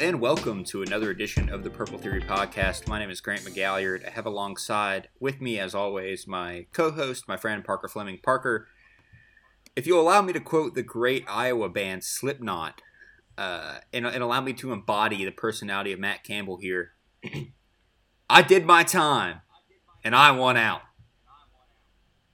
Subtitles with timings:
[0.00, 2.86] And welcome to another edition of the Purple Theory Podcast.
[2.86, 4.06] My name is Grant McGalliard.
[4.06, 8.18] I have alongside with me, as always, my co host, my friend Parker Fleming.
[8.22, 8.68] Parker,
[9.74, 12.82] if you'll allow me to quote the great Iowa band Slipknot
[13.38, 16.92] uh, and, and allow me to embody the personality of Matt Campbell here,
[18.28, 19.40] I did my time
[20.04, 20.82] and I won out.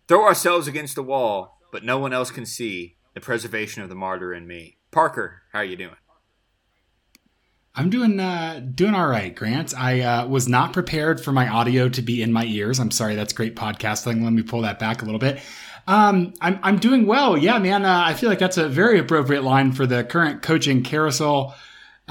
[0.09, 3.95] Throw ourselves against the wall, but no one else can see the preservation of the
[3.95, 4.79] martyr in me.
[4.91, 5.97] Parker, how are you doing?
[7.75, 9.75] I'm doing uh, doing all right, Grant.
[9.77, 12.79] I uh, was not prepared for my audio to be in my ears.
[12.79, 14.23] I'm sorry, that's great podcasting.
[14.23, 15.41] Let me pull that back a little bit.
[15.87, 17.37] Um, I'm I'm doing well.
[17.39, 17.87] Yeah, man.
[17.87, 21.55] Uh, I feel like that's a very appropriate line for the current coaching carousel.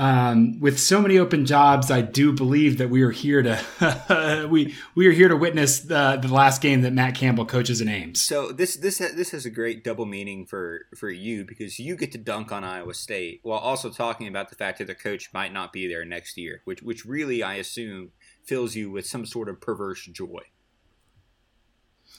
[0.02, 4.74] Um, with so many open jobs, I do believe that we are here to we
[4.96, 8.20] we are here to witness the the last game that Matt Campbell coaches in Ames.
[8.20, 12.12] So this this this has a great double meaning for for you because you get
[12.14, 15.54] to dunk on Iowa State while also talking about the fact that the coach might
[15.54, 18.10] not be there next year, which which really I assume
[18.44, 20.42] fills you with some sort of perverse joy.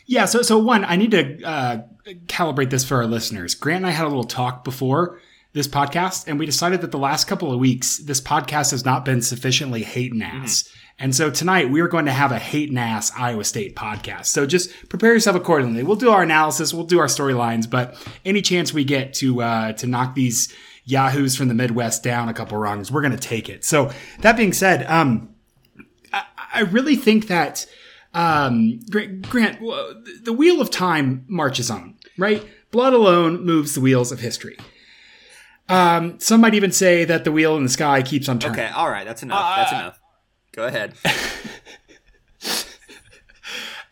[0.07, 0.27] Yeah.
[0.27, 1.83] So so one, I need to uh,
[2.27, 3.57] calibrate this for our listeners.
[3.57, 5.21] Grant and I had a little talk before
[5.53, 9.05] this podcast, and we decided that the last couple of weeks, this podcast has not
[9.05, 10.63] been sufficiently hate and ass.
[10.63, 10.79] Mm-hmm.
[10.99, 14.27] And so tonight we are going to have a hate and ass Iowa State podcast.
[14.27, 15.83] So just prepare yourself accordingly.
[15.83, 19.73] We'll do our analysis, we'll do our storylines, but any chance we get to uh,
[19.75, 23.49] to knock these yahoos from the Midwest down a couple rungs, we're going to take
[23.49, 23.65] it.
[23.65, 25.35] So that being said, um,
[26.13, 27.67] I, I really think that
[28.15, 29.61] um, Grant,
[30.23, 32.47] the wheel of time marches on, right?
[32.71, 34.57] Blood alone moves the wheels of history.
[35.69, 38.61] Um, some might even say that the wheel in the sky keeps on turning.
[38.61, 39.43] Okay, all right, that's enough.
[39.43, 40.01] Uh, that's enough.
[40.53, 40.95] Go ahead.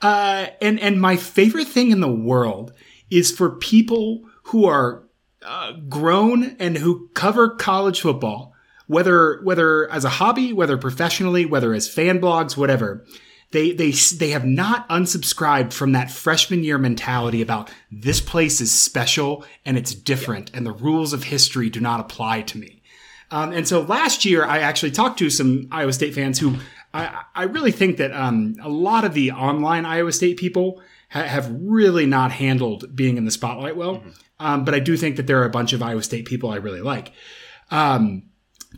[0.03, 2.73] uh, and and my favorite thing in the world
[3.11, 5.05] is for people who are
[5.45, 8.53] uh, grown and who cover college football,
[8.87, 13.07] whether whether as a hobby, whether professionally, whether as fan blogs, whatever
[13.53, 18.71] they they they have not unsubscribed from that freshman year mentality about this place is
[18.73, 22.81] special and it's different and the rules of history do not apply to me.
[23.33, 26.57] Um, and so last year, I actually talked to some Iowa State fans who
[26.93, 31.23] I, I really think that um, a lot of the online Iowa State people ha-
[31.23, 33.97] have really not handled being in the spotlight well.
[33.97, 34.11] Mm-hmm.
[34.41, 36.57] Um, but I do think that there are a bunch of Iowa State people I
[36.57, 37.13] really like.
[37.71, 38.25] Um,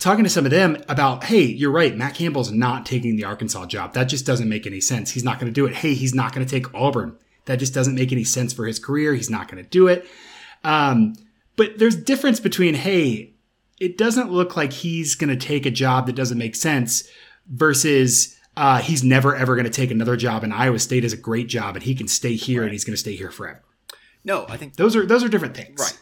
[0.03, 1.97] talking to some of them about, hey, you're right.
[1.97, 3.95] Matt Campbell's not taking the Arkansas job.
[3.95, 5.13] That just doesn't make any sense.
[5.13, 5.77] He's not going to do it.
[5.77, 7.17] Hey, he's not going to take Auburn.
[7.45, 9.15] That just doesn't make any sense for his career.
[9.15, 10.07] He's not going to do it.
[10.65, 11.15] Um,
[11.57, 13.33] but there's difference between, hey,
[13.81, 17.09] it doesn't look like he's going to take a job that doesn't make sense
[17.49, 21.17] versus uh, he's never ever going to take another job and Iowa State is a
[21.17, 22.67] great job and he can stay here right.
[22.67, 23.63] and he's going to stay here forever.
[24.25, 25.81] No, I think those are those are different things.
[25.81, 25.99] Right.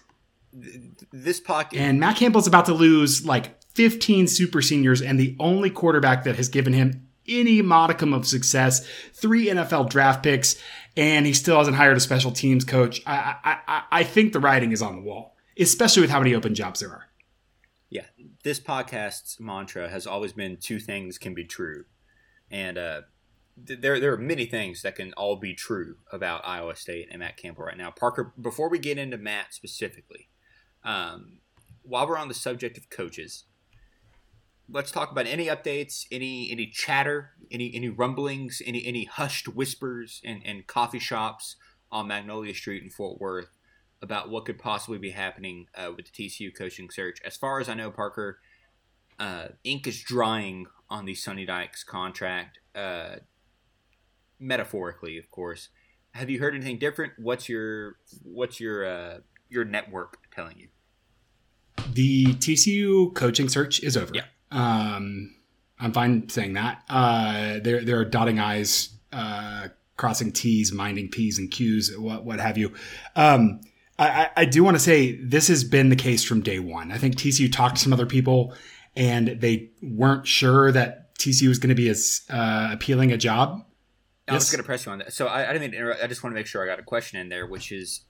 [1.13, 5.71] This pocket and Matt Campbell's about to lose like 15 super seniors and the only
[5.71, 10.57] quarterback that has given him any modicum of success, three NFL draft picks,
[10.97, 13.01] and he still hasn't hired a special teams coach.
[13.07, 13.37] I,
[13.67, 16.81] I, I think the writing is on the wall, especially with how many open jobs
[16.81, 17.07] there are.
[17.89, 18.07] Yeah,
[18.45, 21.85] this podcast's mantra has always been two things can be true.
[22.51, 23.03] And uh,
[23.57, 27.37] there, there are many things that can all be true about Iowa State and Matt
[27.37, 27.91] Campbell right now.
[27.91, 30.29] Parker, before we get into Matt specifically,
[30.85, 31.39] um,
[31.83, 33.45] while we're on the subject of coaches,
[34.73, 40.21] let's talk about any updates, any any chatter, any any rumblings, any any hushed whispers
[40.23, 41.57] in, in coffee shops
[41.91, 43.59] on Magnolia Street in Fort Worth
[44.03, 47.21] about what could possibly be happening uh, with the TCU coaching search.
[47.25, 48.39] As far as I know, Parker,
[49.19, 53.17] uh, ink is drying on the Sonny Dykes contract, uh,
[54.39, 55.69] metaphorically, of course.
[56.13, 57.13] Have you heard anything different?
[57.19, 60.69] What's your what's your uh, your network telling you?
[61.93, 64.13] The TCU coaching search is over.
[64.15, 64.25] Yeah.
[64.51, 65.35] Um,
[65.79, 66.83] I'm fine saying that.
[66.89, 72.41] Uh, there, there are dotting I's, uh, crossing T's, minding P's and Q's, what, what
[72.41, 72.73] have you.
[73.17, 73.61] Um,
[73.99, 76.91] I, I do want to say this has been the case from day one.
[76.91, 78.55] I think TCU talked to some other people
[78.97, 83.65] and they weren't sure that TCU was going to be as uh, appealing a job.
[84.27, 85.13] I was going to press you on that.
[85.13, 86.03] So I, I didn't interrupt.
[86.03, 88.03] I just want to make sure I got a question in there, which is,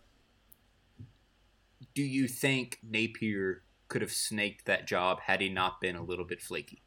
[1.95, 6.25] do you think Napier could have snaked that job had he not been a little
[6.25, 6.83] bit flaky.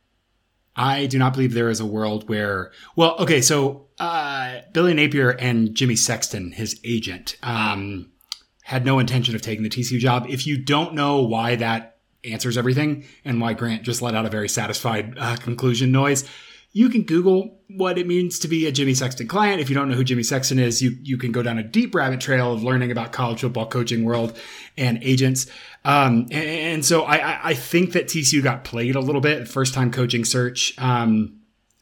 [0.75, 5.29] I do not believe there is a world where, well, okay, so uh, Billy Napier
[5.29, 8.11] and Jimmy Sexton, his agent, um,
[8.63, 10.25] had no intention of taking the TCU job.
[10.29, 14.29] If you don't know why that answers everything and why Grant just let out a
[14.29, 16.27] very satisfied uh, conclusion noise,
[16.73, 19.61] you can Google what it means to be a Jimmy Sexton client.
[19.61, 21.93] If you don't know who Jimmy Sexton is, you you can go down a deep
[21.93, 24.37] rabbit trail of learning about college football coaching world
[24.75, 25.45] and agents.
[25.85, 29.73] Um, and, and, so I, I think that TCU got played a little bit first
[29.73, 30.73] time coaching search.
[30.79, 31.41] Um,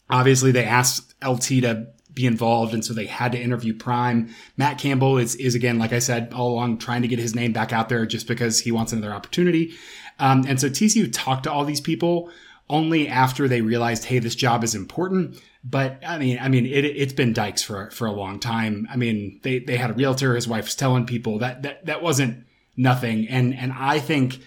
[0.09, 4.33] obviously they asked LT to be involved, and so they had to interview Prime.
[4.57, 7.53] Matt Campbell is is again, like I said all along, trying to get his name
[7.53, 9.73] back out there just because he wants another opportunity.
[10.19, 12.29] Um, and so TCU talked to all these people
[12.71, 15.39] only after they realized, hey, this job is important.
[15.63, 18.88] But I mean, I mean, it, has been Dykes for for a long time.
[18.89, 20.33] I mean, they they had a realtor.
[20.33, 22.45] His wife was telling people that that that wasn't
[22.75, 23.27] nothing.
[23.27, 24.39] And and I think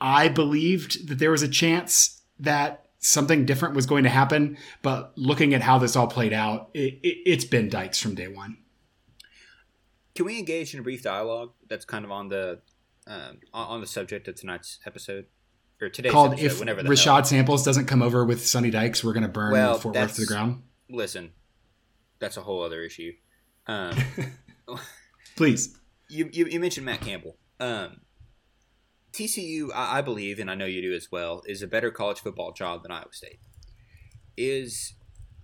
[0.00, 4.58] I believed that there was a chance that something different was going to happen.
[4.82, 8.28] But looking at how this all played out, it, it, has been Dykes from day
[8.28, 8.58] one.
[10.14, 12.60] Can we engage in a brief dialogue that's kind of on the
[13.06, 15.26] um, on the subject of tonight's episode?
[15.80, 17.24] Or today's called episode, if whenever Rashad hell.
[17.24, 20.20] Samples doesn't come over with Sonny Dykes, we're going to burn well, Fort Worth to
[20.20, 20.62] the ground.
[20.90, 21.32] Listen,
[22.18, 23.12] that's a whole other issue.
[23.66, 23.96] Um,
[25.36, 25.78] Please,
[26.08, 27.36] you, you, you mentioned Matt Campbell.
[27.58, 28.02] Um,
[29.12, 32.20] TCU, I, I believe, and I know you do as well, is a better college
[32.20, 33.40] football job than Iowa State.
[34.36, 34.94] Is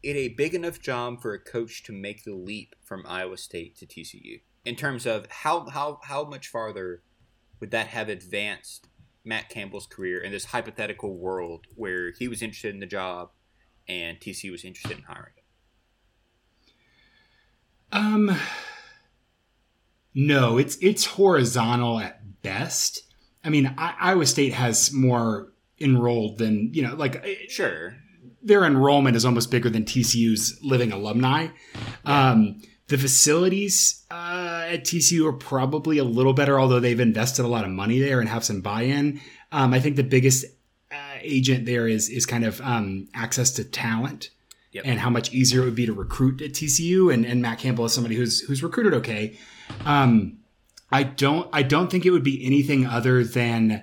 [0.03, 3.77] it a big enough job for a coach to make the leap from Iowa State
[3.79, 7.03] to TCU in terms of how how how much farther
[7.61, 8.89] would that have advanced
[9.27, 13.31] Matt Campbell's career in this hypothetical world where he was interested in the job
[13.89, 15.43] and TC was interested in hiring him?
[17.93, 18.37] Um,
[20.15, 23.03] no, it's it's horizontal at best.
[23.45, 27.97] I mean, I, Iowa State has more enrolled than you know, like eh, sure,
[28.43, 31.49] their enrollment is almost bigger than TCU's living alumni.
[32.05, 32.31] Yeah.
[32.31, 34.15] Um, the facilities uh,
[34.67, 38.21] at TCU are probably a little better, although they've invested a lot of money there
[38.21, 39.21] and have some buy-in.
[39.53, 40.45] Um, I think the biggest
[40.91, 44.31] uh, agent there is is kind of um, access to talent
[44.73, 44.85] yep.
[44.87, 47.13] and how much easier it would be to recruit at TCU.
[47.13, 49.39] And, and Matt Campbell is somebody who's who's recruited okay.
[49.85, 50.39] Um,
[50.93, 53.83] I don't I don't think it would be anything other than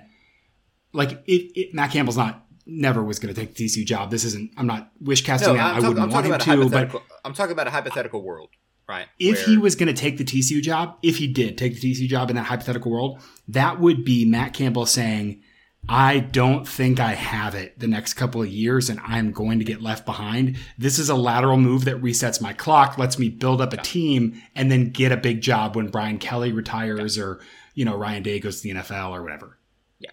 [0.92, 4.10] like it, it Matt Campbell's not never was going to take the TCU job.
[4.10, 4.52] This isn't.
[4.56, 5.74] I'm not wish casting no, out.
[5.74, 6.68] I wouldn't want him to.
[6.70, 8.50] But I'm talking about a hypothetical world.
[8.88, 9.06] Right.
[9.18, 9.46] If where...
[9.46, 12.30] he was going to take the TCU job, if he did take the TCU job
[12.30, 15.42] in that hypothetical world, that would be Matt Campbell saying,
[15.88, 19.64] I don't think I have it the next couple of years and I'm going to
[19.64, 20.56] get left behind.
[20.78, 24.40] This is a lateral move that resets my clock, lets me build up a team
[24.54, 27.40] and then get a big job when Brian Kelly retires or,
[27.74, 29.58] you know, Ryan Day goes to the NFL or whatever.
[29.98, 30.12] Yeah.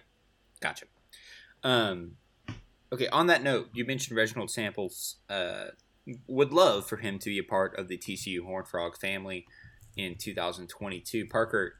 [0.60, 0.86] Gotcha.
[1.62, 2.16] Um,
[2.92, 3.08] okay.
[3.08, 5.68] On that note, you mentioned Reginald Samples, uh,
[6.26, 9.46] would love for him to be a part of the TCU Horn Frog family
[9.96, 11.26] in 2022.
[11.26, 11.74] Parker,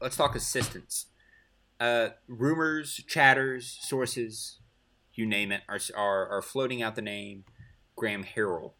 [0.00, 1.06] let's talk assistants.
[1.80, 4.58] Uh, rumors, chatters, sources,
[5.14, 7.44] you name it, are, are, are floating out the name
[7.96, 8.72] Graham Harrell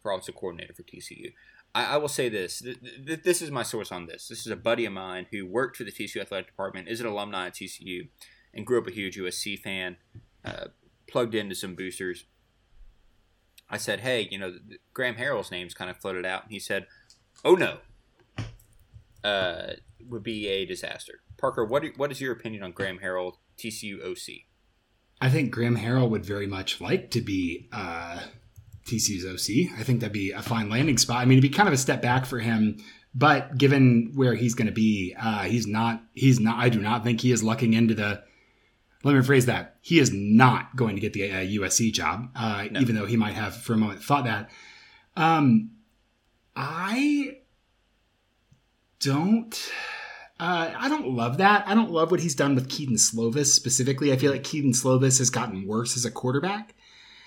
[0.00, 1.32] for offensive coordinator for TCU.
[1.74, 2.60] I, I will say this.
[2.60, 4.28] Th- th- this is my source on this.
[4.28, 7.06] This is a buddy of mine who worked for the TCU athletic department, is an
[7.06, 8.08] alumni at TCU,
[8.54, 9.96] and grew up a huge USC fan.
[10.44, 10.68] Uh,
[11.08, 12.24] plugged into some boosters
[13.70, 14.54] I said, hey, you know,
[14.94, 16.44] Graham Harrell's name's kind of floated out.
[16.44, 16.86] And he said,
[17.44, 17.78] oh no,
[19.22, 19.72] uh,
[20.08, 21.20] would be a disaster.
[21.36, 24.44] Parker, what, what is your opinion on Graham Harrell, TCU OC?
[25.20, 28.20] I think Graham Harrell would very much like to be uh,
[28.86, 29.78] TCU's OC.
[29.78, 31.18] I think that'd be a fine landing spot.
[31.18, 32.78] I mean, it'd be kind of a step back for him,
[33.14, 36.02] but given where he's going to be, uh, he's not.
[36.14, 36.58] He's not.
[36.58, 38.22] I do not think he is lucking into the
[39.04, 39.76] let me rephrase that.
[39.80, 42.80] He is not going to get the uh, USC job, uh, no.
[42.80, 44.50] even though he might have for a moment thought that.
[45.16, 45.70] Um,
[46.56, 47.38] I
[49.00, 49.70] don't.
[50.40, 51.66] Uh, I don't love that.
[51.66, 54.12] I don't love what he's done with Kedon Slovis specifically.
[54.12, 56.74] I feel like Kedon Slovis has gotten worse as a quarterback.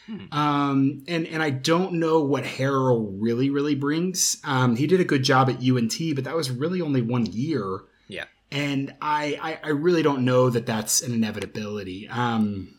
[0.08, 0.26] Hmm.
[0.32, 4.38] Um, and and I don't know what Harrell really really brings.
[4.44, 7.82] Um, he did a good job at UNT, but that was really only one year.
[8.10, 12.08] Yeah and I, I, I really don't know that that's an inevitability.
[12.10, 12.78] Um,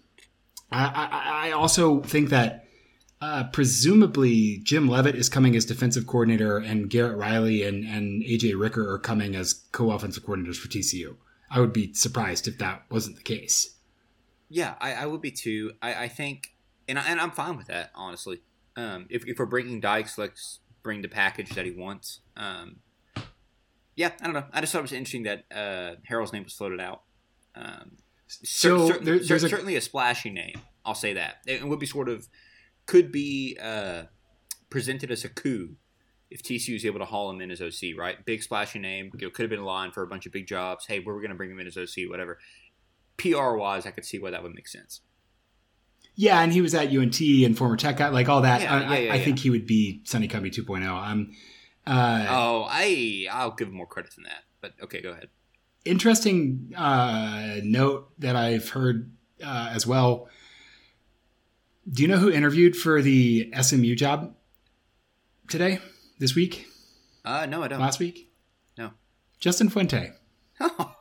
[0.71, 2.67] I, I, I also think that
[3.21, 8.59] uh, presumably Jim Leavitt is coming as defensive coordinator, and Garrett Riley and and AJ
[8.61, 11.17] Ricker are coming as co-offensive coordinators for TCU.
[11.51, 13.77] I would be surprised if that wasn't the case.
[14.49, 15.73] Yeah, I, I would be too.
[15.81, 16.55] I, I think,
[16.89, 18.43] and I, and I'm fine with that honestly.
[18.75, 22.21] Um, if, if we're bringing Dykes, let's bring the package that he wants.
[22.37, 22.77] Um,
[23.97, 24.45] yeah, I don't know.
[24.53, 27.03] I just thought it was interesting that uh, Harrell's name was floated out.
[27.55, 30.61] Um, so cer- there, there's certainly a, a, splashy name.
[30.85, 32.29] I'll say that it would be sort of
[32.87, 34.05] could be uh,
[34.71, 35.77] presented as a coup
[36.31, 37.97] if TCU is able to haul him in as OC.
[37.97, 39.11] Right, big splashy name.
[39.19, 40.87] You know, could have been a line for a bunch of big jobs.
[40.87, 42.09] Hey, we're going to bring him in as OC.
[42.09, 42.39] Whatever.
[43.19, 45.03] PR wise, I could see why that would make sense.
[46.15, 48.63] Yeah, and he was at UNT and former tech guy, like all that.
[48.63, 49.25] Yeah, I, yeah, yeah, I yeah.
[49.25, 50.87] think he would be Sonny Cumbie 2.0.
[50.87, 51.33] Um,
[51.87, 54.45] uh, Oh, I I'll give him more credit than that.
[54.61, 55.29] But okay, go ahead.
[55.85, 59.13] interesting uh, note that I've heard
[59.45, 60.29] uh, as well.
[61.91, 64.35] Do you know who interviewed for the SMU job
[65.49, 65.81] today,
[66.21, 66.67] this week,
[67.25, 67.81] Uh, no, I don't.
[67.81, 68.31] last week?
[68.79, 68.93] No.
[69.41, 70.13] Justin Fuente,
[70.61, 70.93] Oh.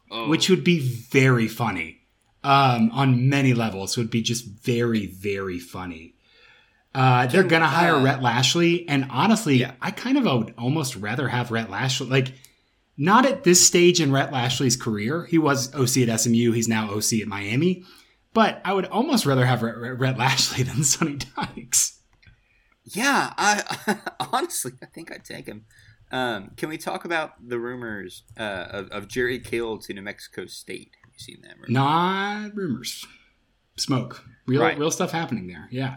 [0.28, 2.06] which would be very funny
[2.42, 3.98] um, on many levels.
[3.98, 6.14] Would be just very, very funny.
[6.98, 9.74] Uh, they're gonna hire uh, Rhett Lashlee, and honestly, Yeah.
[9.80, 12.08] I kind of would almost rather have Rhett Lashlee.
[12.08, 12.32] Like,
[12.96, 15.24] not at this stage in Rhett Lashlee's career.
[15.26, 16.50] He was OC at SMU.
[16.52, 17.84] He's now OC at Miami.
[18.34, 22.00] But I would almost rather have Rhett, Lashlee than Sonny Dykes.
[22.84, 23.98] Yeah, I
[24.32, 25.66] honestly I think I'd take him.
[26.10, 30.46] Um, can we talk about the rumors uh, of, of Jerry Kill to New Mexico
[30.46, 30.96] State?
[31.04, 31.54] Have you seen that?
[31.56, 31.66] Rumor?
[31.68, 33.06] Not rumors,
[33.76, 34.78] smoke, real, Right.
[34.78, 35.68] real stuff happening there.
[35.70, 35.96] Yeah.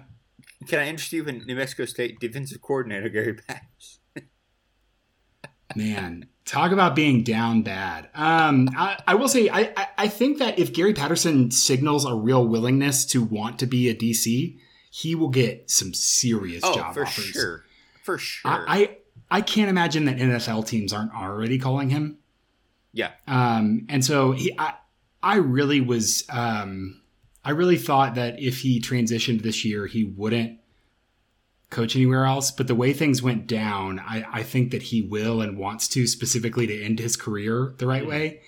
[0.68, 4.00] Can I interest you in New Mexico State defensive coordinator Gary Patterson?
[5.76, 8.10] Man, talk about being down bad.
[8.14, 12.14] Um, I, I will say, I, I, I think that if Gary Patterson signals a
[12.14, 14.58] real willingness to want to be a DC,
[14.92, 17.24] he will get some serious Oh, job for offers.
[17.26, 17.64] sure,
[18.04, 18.52] for sure.
[18.52, 22.18] I, I, I can't imagine that NFL teams aren't already calling him.
[22.92, 24.74] yeah, Um, and so he, I,
[25.24, 27.01] I really was, um,
[27.44, 30.60] I really thought that if he transitioned this year, he wouldn't
[31.70, 32.52] coach anywhere else.
[32.52, 36.06] But the way things went down, I, I think that he will and wants to
[36.06, 38.08] specifically to end his career the right Mhm.
[38.08, 38.42] way.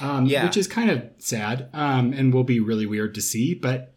[0.00, 0.44] Um, Yeah.
[0.46, 3.54] which is kind of sad, um, and will be really weird to see.
[3.54, 3.94] But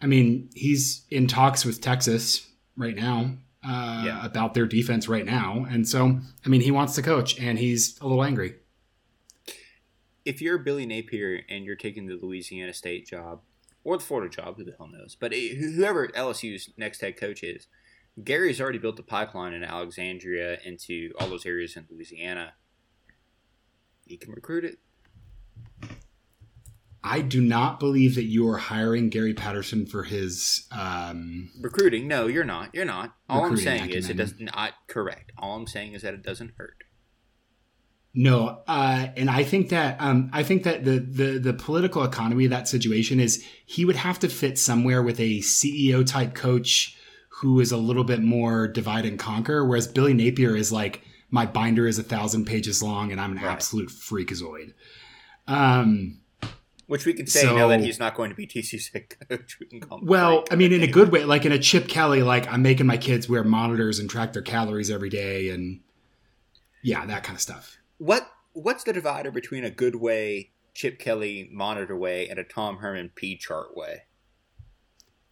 [0.00, 4.24] I mean, he's in talks with Texas right now uh, Yeah.
[4.24, 7.98] about their defense right now, and so I mean, he wants to coach, and he's
[8.00, 8.56] a little angry.
[10.24, 13.42] If you're Billy Napier and you're taking the Louisiana State job
[13.82, 15.16] or the Florida job, who the hell knows?
[15.18, 17.66] But it, whoever LSU's next head coach is,
[18.22, 22.54] Gary's already built a pipeline in Alexandria into all those areas in Louisiana.
[24.06, 24.78] He can recruit it.
[27.06, 30.66] I do not believe that you are hiring Gary Patterson for his.
[30.72, 32.08] Um, Recruiting?
[32.08, 32.74] No, you're not.
[32.74, 33.14] You're not.
[33.28, 34.16] All I'm saying is it acumen.
[34.16, 35.32] does not correct.
[35.36, 36.84] All I'm saying is that it doesn't hurt.
[38.16, 42.44] No, uh, and I think that um, I think that the, the the political economy
[42.44, 46.96] of that situation is he would have to fit somewhere with a CEO type coach
[47.40, 51.44] who is a little bit more divide and conquer, whereas Billy Napier is like my
[51.44, 53.50] binder is a thousand pages long and I'm an Right.
[53.50, 54.72] absolute freakazoid.
[55.48, 56.20] Um,
[56.86, 59.58] Which we can say now that he's not going to be TC's head coach.
[59.58, 60.44] We can call him Well.
[60.52, 62.96] I mean, in a good way, like in a Chip Kelly, like I'm making my
[62.96, 65.80] kids wear monitors and track their calories every day, and
[66.84, 67.76] yeah, that kind of stuff.
[67.98, 72.78] What what's the divider between a good way, Chip Kelly monitor way, and a Tom
[72.78, 74.02] Herman P chart way?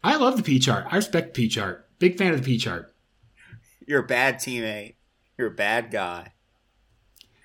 [0.05, 0.87] I love the P chart.
[0.91, 1.89] I respect the P chart.
[1.99, 2.93] Big fan of the P chart.
[3.87, 4.95] You're a bad teammate.
[5.39, 6.33] You're a bad guy.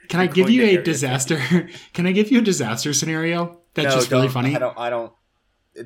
[0.10, 1.38] Can I You're give you a disaster?
[1.94, 4.56] Can I give you a disaster scenario that's No, just really funny?
[4.56, 4.78] I don't.
[4.78, 5.14] I don't.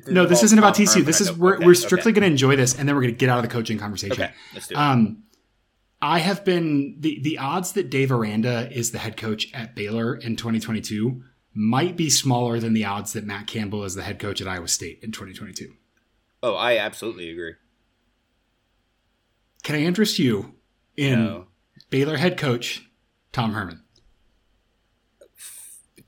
[0.06, 0.92] No, this isn't about Tom TCU.
[0.92, 1.06] Herman.
[1.06, 1.80] This is we're, okay, we're okay.
[1.80, 3.78] strictly going to enjoy this, and then we're going to get out of the coaching
[3.78, 4.22] conversation.
[4.22, 4.78] Okay, let's do it.
[4.78, 5.24] Um,
[6.02, 10.16] I have been the the odds that Dave Aranda is the head coach at Baylor
[10.16, 11.22] in 2022
[11.54, 14.66] might be smaller than the odds that Matt Campbell is the head coach at Iowa
[14.68, 15.72] State in 2022.
[16.42, 17.54] oh, I absolutely agree.
[19.62, 20.56] Can I interest you
[20.96, 21.46] in No.
[21.88, 22.88] Baylor head coach
[23.30, 23.82] Tom Herman?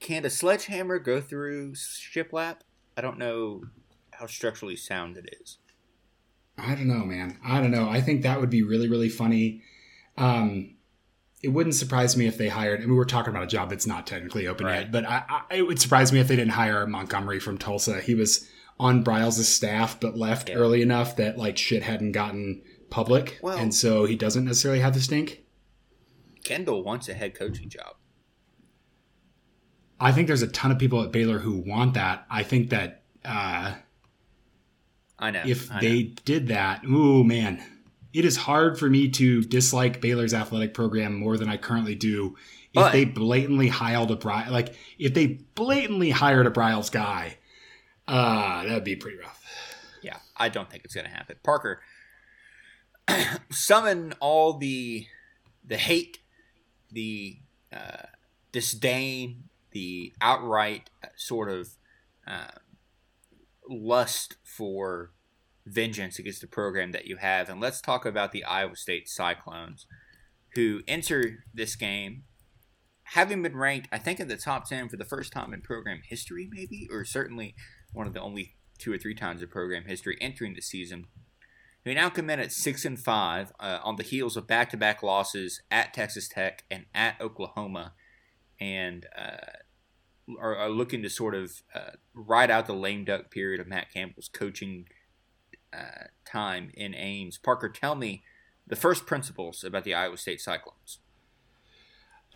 [0.00, 2.56] Can a sledgehammer go through shiplap?
[2.96, 3.64] I don't know
[4.12, 5.58] how structurally sound it is.
[6.58, 7.38] I don't know, man.
[7.44, 7.88] I don't know.
[7.88, 9.62] I think that would be really, really funny.
[10.16, 10.76] Um,
[11.42, 12.80] it wouldn't surprise me if they hired.
[12.80, 14.80] I mean, we're talking about a job that's not technically open Right.
[14.80, 18.00] yet, but I, I, it would surprise me if they didn't hire Montgomery from Tulsa.
[18.00, 18.48] He was
[18.80, 20.54] on Briles' staff, but left Yeah.
[20.56, 24.94] early enough that like shit hadn't gotten public, Well- and so he doesn't necessarily have
[24.94, 25.42] the stink.
[26.44, 27.94] Kendall wants a head coaching job.
[30.00, 32.26] I think there's a ton of people at Baylor who want that.
[32.30, 33.74] I think that uh,
[35.18, 35.42] I know.
[35.46, 37.62] if I they did that, ooh man,
[38.14, 42.36] it is hard for me to dislike Baylor's athletic program more than I currently do.
[42.72, 47.38] If But- they blatantly hired a Bry, like if they blatantly hired a Briles guy,
[48.08, 49.42] uh, that'd be pretty rough.
[50.02, 51.36] Yeah, I don't think it's going to happen.
[51.42, 51.80] Parker,
[53.50, 55.06] summon all the
[55.66, 56.18] the hate,
[56.92, 57.38] the
[57.72, 58.06] uh,
[58.52, 61.70] disdain, the outright sort of
[62.26, 62.50] uh,
[63.68, 65.10] lust for
[65.66, 69.86] vengeance against the program that you have, and let's talk about the Iowa State Cyclones,
[70.54, 72.24] who enter this game
[73.08, 76.00] having been ranked, I think, in the top ten for the first time in program
[76.04, 77.54] history, maybe, or certainly
[77.92, 81.06] one of the only two or three times in program history entering the season.
[81.84, 85.60] They now come in at six and five uh, on the heels of back-to-back losses
[85.70, 87.92] at Texas Tech and at Oklahoma,
[88.58, 93.60] and uh, are, are, looking to sort of uh, ride out the lame duck period
[93.60, 94.86] of Matt Campbell's coaching
[95.76, 97.38] uh, time in Ames.
[97.38, 98.22] Parker, tell me
[98.66, 100.98] the first principles about the Iowa State Cyclones.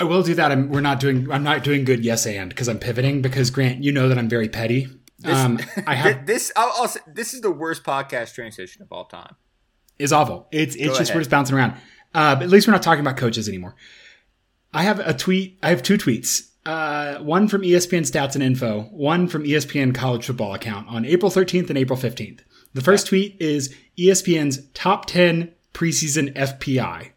[0.01, 0.53] I will do that.
[0.53, 1.31] I'm, we're not doing.
[1.31, 2.05] I'm not doing good.
[2.05, 3.21] Yes, and because I'm pivoting.
[3.21, 4.87] Because Grant, you know that I'm very petty.
[5.19, 6.53] This, um, I have this.
[6.55, 9.35] I'll, I'll say, this is the worst podcast transition of all time.
[9.99, 10.47] Is awful.
[10.53, 11.15] It's it's Go just ahead.
[11.17, 11.73] we're just bouncing around.
[12.15, 13.75] Uh, but at least we're not talking about coaches anymore.
[14.73, 15.59] I have a tweet.
[15.63, 16.51] I have two tweets.
[16.65, 18.83] Uh, one from ESPN Stats and Info.
[18.93, 22.41] One from ESPN College Football account on April 13th and April 15th.
[22.79, 27.11] The first tweet is ESPN's top 10 preseason FPI.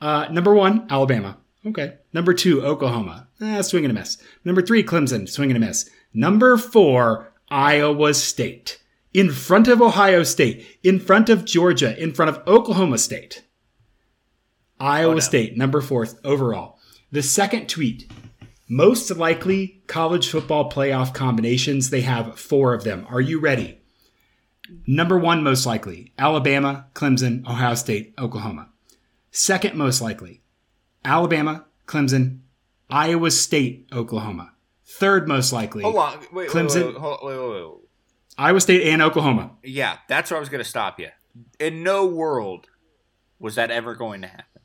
[0.00, 1.38] Uh, number one, Alabama.
[1.64, 1.98] Okay.
[2.12, 3.28] Number two, Oklahoma.
[3.40, 4.20] Eh, swing and a miss.
[4.44, 5.28] Number three, Clemson.
[5.28, 5.88] Swing and a miss.
[6.12, 8.82] Number four, Iowa State.
[9.14, 10.66] In front of Ohio State.
[10.82, 11.96] In front of Georgia.
[11.96, 13.44] In front of Oklahoma State.
[14.80, 15.20] Iowa oh, no.
[15.20, 16.80] State, number fourth overall.
[17.12, 18.10] The second tweet.
[18.68, 21.90] Most likely college football playoff combinations.
[21.90, 23.06] They have four of them.
[23.08, 23.79] Are you ready?
[24.86, 28.68] Number one, most likely Alabama, Clemson, Ohio State, Oklahoma.
[29.30, 30.42] Second, most likely
[31.04, 32.40] Alabama, Clemson,
[32.88, 34.52] Iowa State, Oklahoma.
[34.86, 35.82] Third most likely.
[35.82, 36.18] Hold on.
[36.32, 37.80] Wait, Clemson, wait, wait, wait, wait,
[38.36, 39.52] Iowa State and Oklahoma.
[39.62, 41.08] Yeah, that's where I was going to stop you.
[41.58, 42.66] In no world
[43.38, 44.62] was that ever going to happen.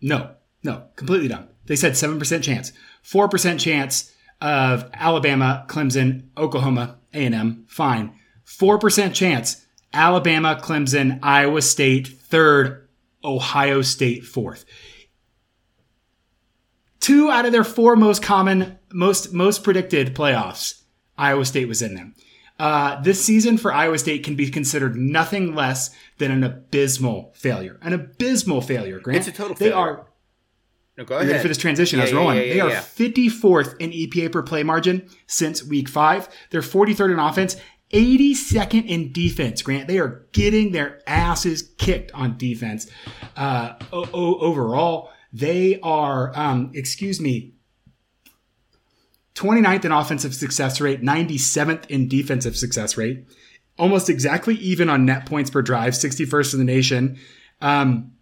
[0.00, 1.48] No, no, completely dumb.
[1.66, 2.72] They said 7% chance.
[3.04, 7.64] 4% chance of Alabama, Clemson, Oklahoma, A&M.
[7.68, 8.12] Fine.
[8.46, 12.88] 4% chance Alabama, Clemson, Iowa State, third,
[13.24, 14.64] Ohio State, fourth
[17.06, 20.82] two out of their four most common, most most predicted playoffs,
[21.16, 22.16] Iowa State was in them.
[22.58, 27.78] Uh, this season for Iowa State can be considered nothing less than an abysmal failure.
[27.80, 29.18] An abysmal failure, Grant.
[29.18, 30.08] It's a total they are.
[30.98, 31.42] No, go ahead.
[31.42, 32.36] for this transition, yeah, I was rolling.
[32.38, 36.28] Yeah, yeah, they are 54th in EPA per play margin since week five.
[36.50, 37.56] They're 43rd in offense,
[37.92, 39.88] 82nd in defense, Grant.
[39.88, 42.86] They are getting their asses kicked on defense.
[43.36, 47.52] Uh, o- o- overall, they are, um, excuse me,
[49.34, 53.26] 29th in offensive success rate, 97th in defensive success rate,
[53.78, 57.18] almost exactly even on net points per drive, 61st in the nation,
[57.60, 58.12] um,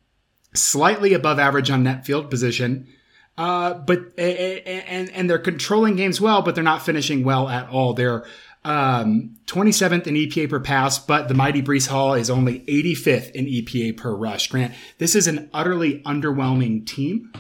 [0.55, 2.89] slightly above average on net field position.
[3.37, 7.93] Uh, but and and they're controlling games well, but they're not finishing well at all.
[7.93, 8.25] They're
[8.65, 13.45] um, 27th in EPA per pass, but the mighty Breece Hall is only 85th in
[13.45, 14.49] EPA per rush.
[14.49, 17.33] Grant, this is an utterly underwhelming team.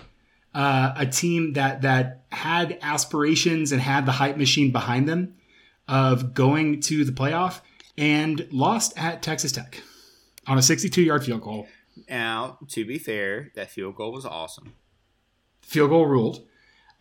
[0.53, 5.35] Uh, a team that that had aspirations and had the hype machine behind them
[5.89, 7.61] of going to the playoff
[7.97, 9.81] and lost at Texas Tech
[10.47, 11.67] on a 62 yard field goal.
[12.09, 14.75] Now, to be fair, that field goal was awesome.
[15.63, 16.47] Field goal ruled.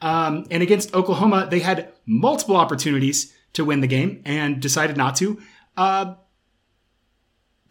[0.02, 5.16] Um, and against Oklahoma, they had multiple opportunities to win the game and decided not
[5.18, 5.42] to.
[5.78, 6.16] Uh,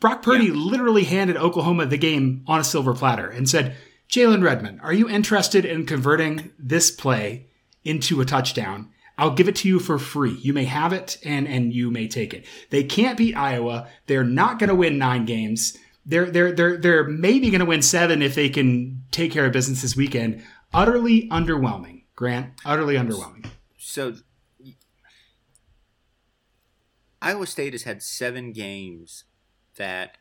[0.00, 0.54] Brock Purdy yeah.
[0.54, 3.76] literally handed Oklahoma the game on a silver platter and said,
[4.08, 7.46] Jalen Redmond, are you interested in converting this play
[7.84, 8.90] into a touchdown?
[9.16, 10.36] I'll give it to you for free.
[10.40, 12.44] You may have it and, and you may take it.
[12.70, 13.88] They can't beat Iowa.
[14.06, 15.78] They're not going to win nine games.
[16.04, 19.52] They're, they're, they're, they're maybe going to win seven if they can take care of
[19.52, 20.42] business this weekend.
[20.72, 22.52] Utterly underwhelming, Grant.
[22.64, 23.46] Utterly underwhelming.
[23.78, 24.14] So
[27.20, 29.24] Iowa State has had seven games
[29.76, 30.18] that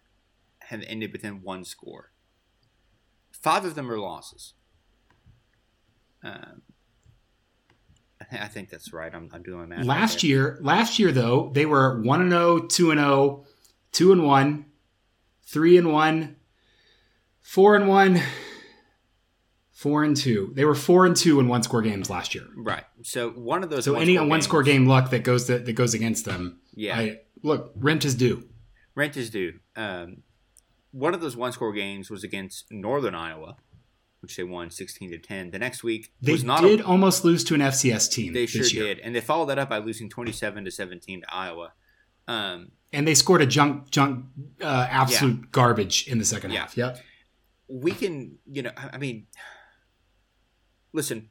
[0.60, 2.12] have ended within one score.
[3.32, 4.54] Five of them are losses.
[6.24, 6.62] Um,
[8.32, 9.14] I think that's right.
[9.14, 9.86] I'm, I'm doing my math.
[9.86, 13.46] Last right year, last year though, they were one and 0, 2 and 0,
[13.92, 14.66] 2 and 1,
[15.52, 16.36] 3 and 1,
[17.42, 18.22] 4 and 1,
[19.82, 20.52] four and two.
[20.54, 22.46] They were four and two in one score games last year.
[22.56, 22.84] Right.
[23.02, 23.86] So one of those.
[23.86, 26.60] So any one score game luck that goes that, that goes against them.
[26.76, 26.98] Yeah.
[27.00, 28.48] I, look, rent is due.
[28.94, 29.54] Rent is due.
[29.76, 30.22] Um,
[30.92, 33.56] one of those one score games was against Northern Iowa,
[34.20, 35.50] which they won sixteen to ten.
[35.50, 38.34] The next week they did a, almost lose to an FCS team.
[38.34, 41.34] They sure did, and they followed that up by losing twenty seven to seventeen to
[41.34, 41.74] Iowa.
[42.28, 44.26] Um, and they scored a junk, junk,
[44.62, 45.46] uh, absolute yeah.
[45.52, 46.62] garbage in the second yeah.
[46.62, 46.78] half.
[46.78, 47.00] Yep.
[47.68, 49.28] We can, you know, I mean,
[50.94, 51.30] listen,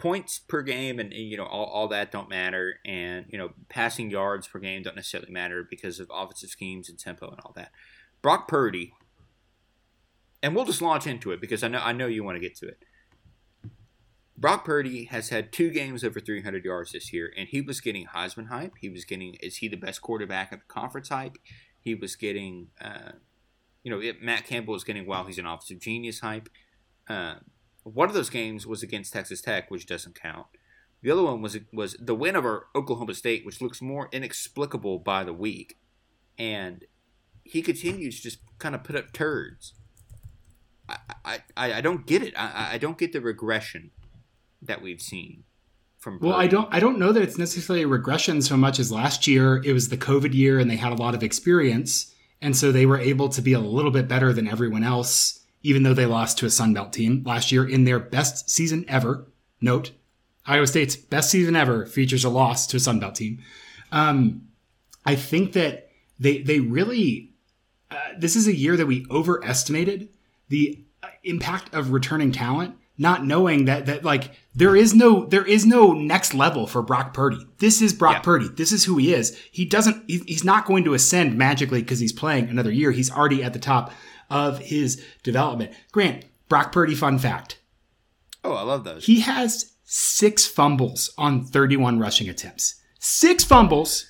[0.00, 4.10] points per game and you know all, all that don't matter and you know passing
[4.10, 7.70] yards per game don't necessarily matter because of offensive schemes and tempo and all that
[8.22, 8.94] brock purdy
[10.42, 12.56] and we'll just launch into it because i know i know you want to get
[12.56, 12.82] to it
[14.40, 18.06] Brock Purdy has had two games over 300 yards this year, and he was getting
[18.06, 18.72] Heisman hype.
[18.80, 21.36] He was getting, is he the best quarterback at the conference hype?
[21.78, 23.12] He was getting, uh,
[23.82, 26.48] you know, it, Matt Campbell was getting, wow, he's an offensive genius hype.
[27.06, 27.34] Uh,
[27.82, 30.46] one of those games was against Texas Tech, which doesn't count.
[31.02, 35.24] The other one was was the win over Oklahoma State, which looks more inexplicable by
[35.24, 35.78] the week,
[36.38, 36.84] and
[37.42, 39.72] he continues to just kind of put up turds.
[41.24, 42.34] I, I, I don't get it.
[42.36, 43.92] I, I don't get the regression
[44.62, 45.44] that we've seen
[45.98, 46.18] from.
[46.20, 49.26] Well, I don't I don't know that it's necessarily a regression so much as last
[49.26, 52.72] year it was the COVID year and they had a lot of experience, and so
[52.72, 56.06] they were able to be a little bit better than everyone else, even though they
[56.06, 59.26] lost to a Sun Belt team last year in their best season ever.
[59.60, 59.92] Note,
[60.46, 63.42] Iowa State's best season ever features a loss to a Sun Belt team.
[63.92, 64.48] Um,
[65.04, 67.30] I think that they they really
[67.90, 70.08] uh, this is a year that we overestimated
[70.48, 75.44] the uh, impact of returning talent not knowing that that like there is no there
[75.44, 77.46] is no next level for Brock Purdy.
[77.58, 78.20] This is Brock yeah.
[78.20, 78.48] Purdy.
[78.48, 79.36] This is who he is.
[79.50, 82.92] He doesn't he's not going to ascend magically because he's playing another year.
[82.92, 83.90] He's already at the top
[84.28, 85.72] of his development.
[85.92, 87.58] Grant, Brock Purdy fun fact.
[88.44, 89.06] Oh, I love those.
[89.06, 92.80] He has 6 fumbles on 31 rushing attempts.
[92.98, 94.06] 6 fumbles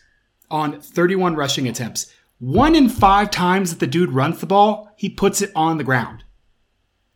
[0.50, 2.12] on 31 rushing attempts.
[2.38, 5.84] One in 5 times that the dude runs the ball, he puts it on the
[5.84, 6.24] ground.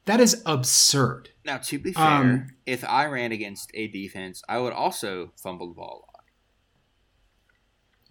[0.06, 1.30] That is absurd.
[1.44, 5.68] Now, to be fair, um, if I ran against a defense, I would also fumble
[5.68, 6.24] the ball a lot.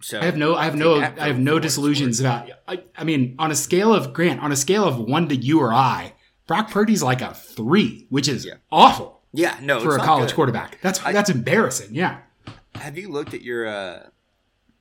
[0.02, 2.50] So I have no, I have no, I have no disillusions about.
[2.68, 5.60] I, I mean, on a scale of Grant, on a scale of one to you
[5.60, 6.12] or I,
[6.46, 8.54] Brock Purdy's like a three, which is yeah.
[8.70, 9.22] awful.
[9.32, 10.36] Yeah, no, for a college good.
[10.36, 11.94] quarterback, that's I, that's embarrassing.
[11.94, 12.18] Yeah.
[12.76, 14.10] Have you looked at your uh,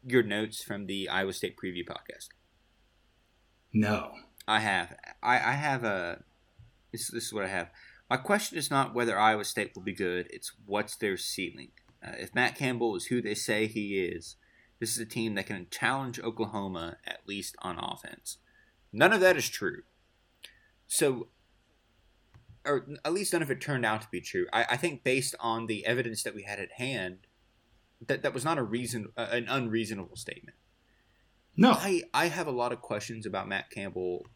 [0.05, 2.27] your notes from the Iowa State preview podcast?
[3.71, 4.11] No,
[4.47, 4.95] I have.
[5.23, 6.21] I, I have a
[6.91, 7.69] this, this is what I have.
[8.13, 11.71] My question is not whether Iowa State will be good, it's what's their ceiling.
[12.05, 14.35] Uh, if Matt Campbell is who they say he is,
[14.79, 18.37] this is a team that can challenge Oklahoma at least on offense.
[18.91, 19.81] None of that is true.
[20.85, 21.29] So,
[22.63, 24.45] or at least none of it turned out to be true.
[24.53, 27.25] I, I think based on the evidence that we had at hand,
[28.05, 30.57] that that was not a reason, uh, an unreasonable statement.
[31.57, 34.27] No, I I have a lot of questions about Matt Campbell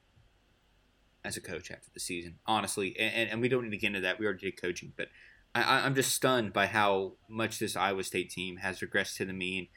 [1.27, 2.97] as a coach after the season, honestly.
[2.97, 4.17] And, and we don't need to get into that.
[4.17, 5.09] We already did coaching, but
[5.53, 9.33] I, I'm just stunned by how much this Iowa State team has regressed to the
[9.33, 9.67] mean.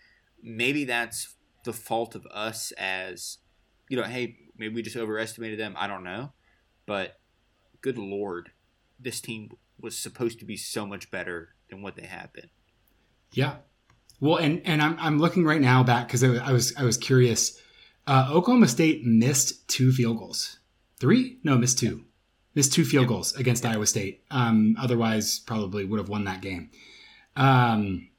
[0.42, 1.34] Maybe that's
[1.64, 3.38] the fault of us as,
[3.88, 5.74] you know, hey, maybe we just overestimated them.
[5.76, 6.32] I don't know.
[6.86, 7.18] But
[7.80, 8.52] good Lord,
[8.98, 12.50] this team was supposed to be so much better than what they have been.
[13.32, 13.56] Yeah.
[14.20, 17.60] Well, and, and I'm, I'm looking right now back because I was I was curious.
[18.06, 20.59] Uh, Oklahoma State missed two field goals
[21.00, 21.38] three?
[21.42, 22.04] No, missed two.
[22.54, 24.24] Missed two field goals against Iowa State.
[24.30, 26.70] Um, otherwise, probably would have won that game.
[27.36, 28.09] Um,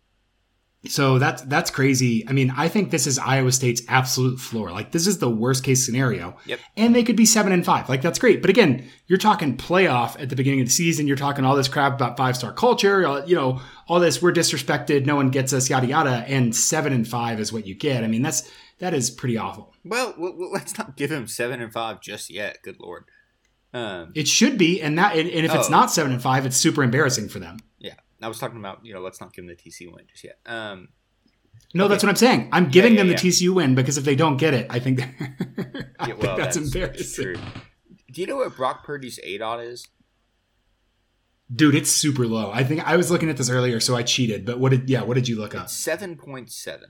[0.88, 2.28] so that's that's crazy.
[2.28, 4.72] I mean, I think this is Iowa State's absolute floor.
[4.72, 6.36] Like this is the worst case scenario.
[6.48, 6.60] Yep.
[6.76, 7.88] And they could be seven and five.
[7.88, 8.42] Like that's great.
[8.42, 11.06] But again, you're talking playoff at the beginning of the season.
[11.06, 13.24] You're talking all this crap about five star culture.
[13.28, 15.06] You know, all this we're disrespected.
[15.06, 15.70] No one gets us.
[15.70, 16.26] Yada yada.
[16.28, 18.04] And seven and five is what you get.
[18.04, 19.76] I mean, that's that is pretty awful.
[19.86, 22.58] Well, well, let's not give him seven and five just yet.
[22.64, 23.06] Good lord.
[23.74, 25.60] Um, it should be, and that, and, and if oh.
[25.60, 27.60] it's not seven and five, it's super embarrassing for them.
[28.22, 30.38] I was talking about you know let's not give them the TCU win just yet.
[30.46, 30.90] Um,
[31.74, 31.92] no, okay.
[31.92, 32.50] that's what I'm saying.
[32.52, 33.30] I'm giving yeah, yeah, them the.
[33.30, 35.02] TCU win because if they don't get it, I think,
[36.00, 37.24] I well, think that's, that's, embarrassing.
[37.24, 37.36] True.
[38.12, 39.88] Do you know what Brock Purdy's ADOT is?
[41.54, 42.52] Dude, it's super low.
[42.52, 44.46] I think I was looking at this earlier, so I cheated.
[44.46, 45.04] But what did yeah?
[45.04, 45.70] What did you look up?
[45.70, 46.90] Seven point seven.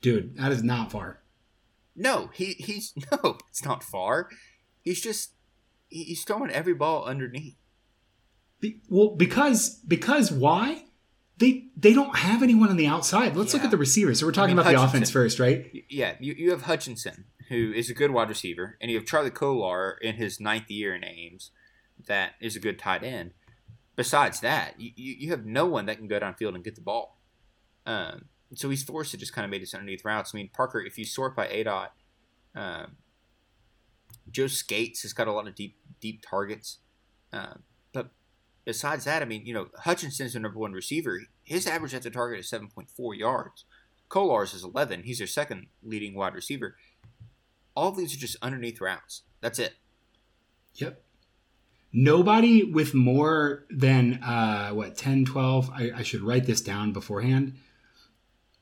[0.00, 1.20] Dude, that is not far.
[1.96, 4.28] No, he he's no, it's not far.
[4.82, 5.32] He's just
[5.88, 7.56] he's throwing every ball underneath.
[8.60, 10.84] Be, well, because because why?
[11.36, 13.36] They they don't have anyone on the outside.
[13.36, 13.58] Let's yeah.
[13.58, 14.20] look at the receivers.
[14.20, 14.90] So we're talking I mean, about Hutchinson.
[14.90, 15.84] the offense first, right?
[15.88, 19.30] Yeah, you, you have Hutchinson, who is a good wide receiver, and you have Charlie
[19.30, 21.52] Kolar in his ninth year in Ames,
[22.06, 23.32] that is a good tight end.
[23.94, 27.20] Besides that, you, you have no one that can go downfield and get the ball.
[27.86, 30.32] Um, so he's forced to just kind of make his underneath routes.
[30.34, 31.88] I mean, Parker, if you sort by ADOT,
[32.54, 32.96] um,
[34.30, 36.78] Joe Scates has got a lot of deep deep targets.
[37.32, 37.62] Um,
[38.68, 41.20] besides that, I mean, you know, Hutchinson's the number one receiver.
[41.42, 43.64] His average at the target is 7.4 yards.
[44.10, 45.04] Kolar's is 11.
[45.04, 46.76] He's their second leading wide receiver.
[47.74, 49.22] All these are just underneath routes.
[49.40, 49.76] That's it.
[50.74, 51.02] Yep.
[51.94, 55.70] Nobody with more than, uh, what, 10, 12?
[55.72, 57.54] I, I should write this down beforehand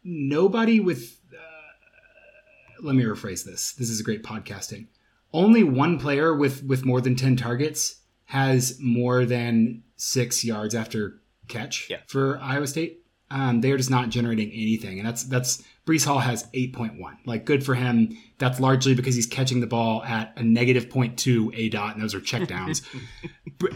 [0.09, 4.87] nobody with uh, let me rephrase this this is a great podcasting
[5.33, 11.21] only one player with with more than 10 targets has more than six yards after
[11.49, 11.99] catch Yeah.
[12.07, 13.03] for Iowa State.
[13.31, 17.01] Um, they are just not generating anything, and that's that's Breece Hall has eight point
[17.01, 17.19] one.
[17.25, 18.17] Like good for him.
[18.39, 22.15] That's largely because he's catching the ball at a negative 0.2 a dot, and those
[22.15, 22.83] are checkdowns.
[23.59, 23.69] Br-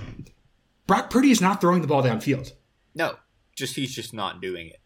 [0.86, 2.52] Brock Purdy is not throwing the ball downfield.
[2.94, 3.16] No,
[3.56, 4.76] just he's just not doing it.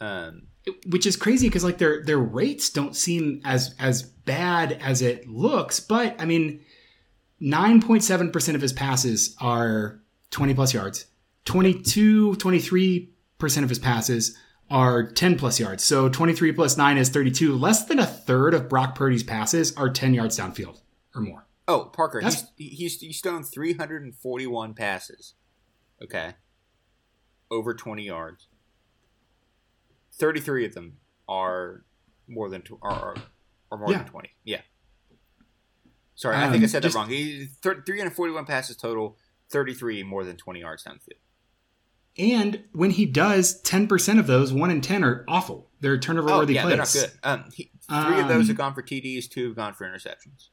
[0.00, 0.42] Um,
[0.86, 5.26] which is crazy because like their their rates don't seem as as bad as it
[5.28, 6.60] looks but i mean
[7.42, 10.00] 9.7% of his passes are
[10.30, 11.06] 20 plus yards
[11.46, 13.08] 22 23%
[13.62, 14.36] of his passes
[14.68, 18.68] are 10 plus yards so 23 plus 9 is 32 less than a third of
[18.68, 20.80] brock purdy's passes are 10 yards downfield
[21.14, 25.34] or more oh, Parker, he's, he's he's thrown 341 passes.
[26.02, 26.34] Okay,
[27.50, 28.48] over 20 yards.
[30.14, 30.96] 33 of them
[31.28, 31.84] are
[32.28, 33.16] more than tw- are, are,
[33.70, 33.98] are more Yeah.
[33.98, 34.30] than 20.
[34.44, 34.60] Yeah.
[36.20, 37.08] Sorry, I think I Um, said just- that wrong.
[37.08, 39.16] He, thir- 341 passes total,
[39.48, 41.16] 33 more than 20 yards downfield.
[42.18, 46.38] and when he does 10% of those 1 in 10 are awful they're turnover Oh,
[46.40, 47.44] worthy yeah, plays they're not good.
[47.46, 50.48] Um, he, three of those Um, have gone for TDs, two have gone for interceptions.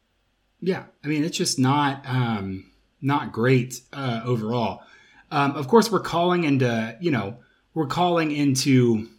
[0.61, 4.83] Yeah, I mean it's just not um, not great uh, overall.
[5.31, 7.37] Um, of course, we're calling into you know
[7.73, 9.09] we're calling into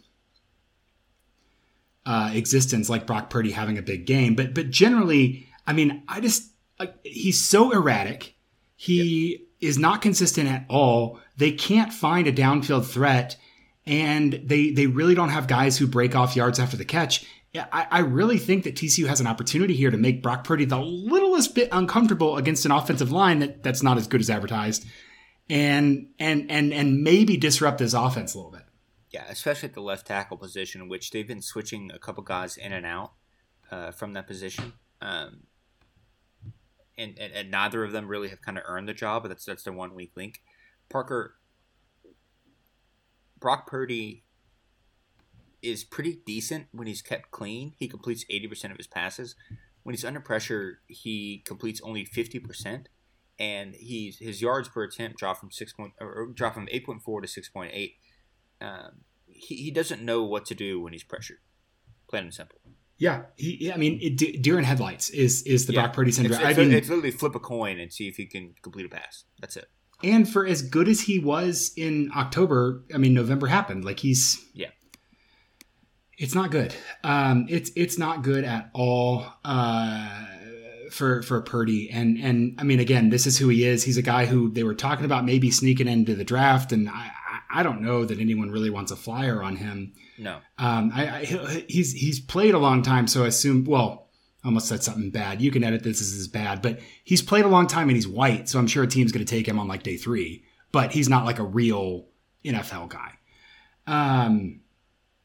[2.05, 6.19] uh, existence like Brock Purdy having a big game, but but generally, I mean, I
[6.19, 8.35] just like he's so erratic.
[8.75, 11.19] He is not consistent at all.
[11.37, 13.37] They can't find a downfield threat,
[13.85, 17.23] and they they really don't have guys who break off yards after the catch.
[17.53, 20.65] Yeah, I, I really think that TCU has an opportunity here to make Brock Purdy
[20.65, 24.87] the littlest bit uncomfortable against an offensive line that, that's not as good as advertised,
[25.51, 28.63] and and and and maybe disrupt this offense a little bit.
[29.11, 32.73] Yeah, especially at the left tackle position, which they've been switching a couple guys in
[32.73, 33.11] and out
[33.69, 34.73] uh, from that position.
[34.99, 35.43] Um,
[36.99, 39.45] and, and, and neither of them really have kind of earned the job, but that's
[39.45, 40.41] that's their one weak link.
[40.89, 41.35] Parker,
[43.39, 44.23] Brock Purdy
[45.61, 47.73] is pretty decent when he's kept clean.
[47.77, 49.35] He completes 80% of his passes.
[49.83, 52.85] When he's under pressure, he completes only 50%.
[53.37, 57.01] And he's his yards per attempt drop from six point or drop from eight point
[57.01, 57.93] four to six point eight
[58.61, 61.37] um, he, he doesn't know what to do when he's pressured.
[62.09, 62.59] Plain and simple.
[62.99, 65.83] Yeah, he, I mean, it, de- deer in headlights is is the Yeah.
[65.83, 66.39] Brock Purdy syndrome.
[66.41, 68.85] It's, it's, I mean, it's literally flip a coin and see if he can complete
[68.85, 69.23] a pass.
[69.39, 69.67] That's it.
[70.03, 73.85] and for as good as he was in October, I mean, November happened.
[73.85, 74.69] Like he's Yeah.
[76.17, 76.75] it's not good.
[77.03, 79.25] Um, it's it's not good at all.
[79.45, 80.25] Uh,
[80.91, 83.83] for for Purdy and and I mean again this is who he is.
[83.83, 87.11] He's a guy who they were talking about maybe sneaking into the draft, and I
[87.49, 89.93] I, don't know that anyone really wants a flyer on him.
[90.17, 90.37] No.
[90.57, 93.63] Um, I, I he's he's played a long time, so I assume.
[93.65, 94.09] Well,
[94.43, 95.41] I almost said something bad.
[95.41, 98.47] You can edit this as bad, but he's played a long time and he's white,
[98.47, 100.43] so I'm sure a team's going to take him on like day three.
[100.71, 102.05] But he's not like a real
[102.45, 103.13] NFL guy.
[103.87, 104.61] Um,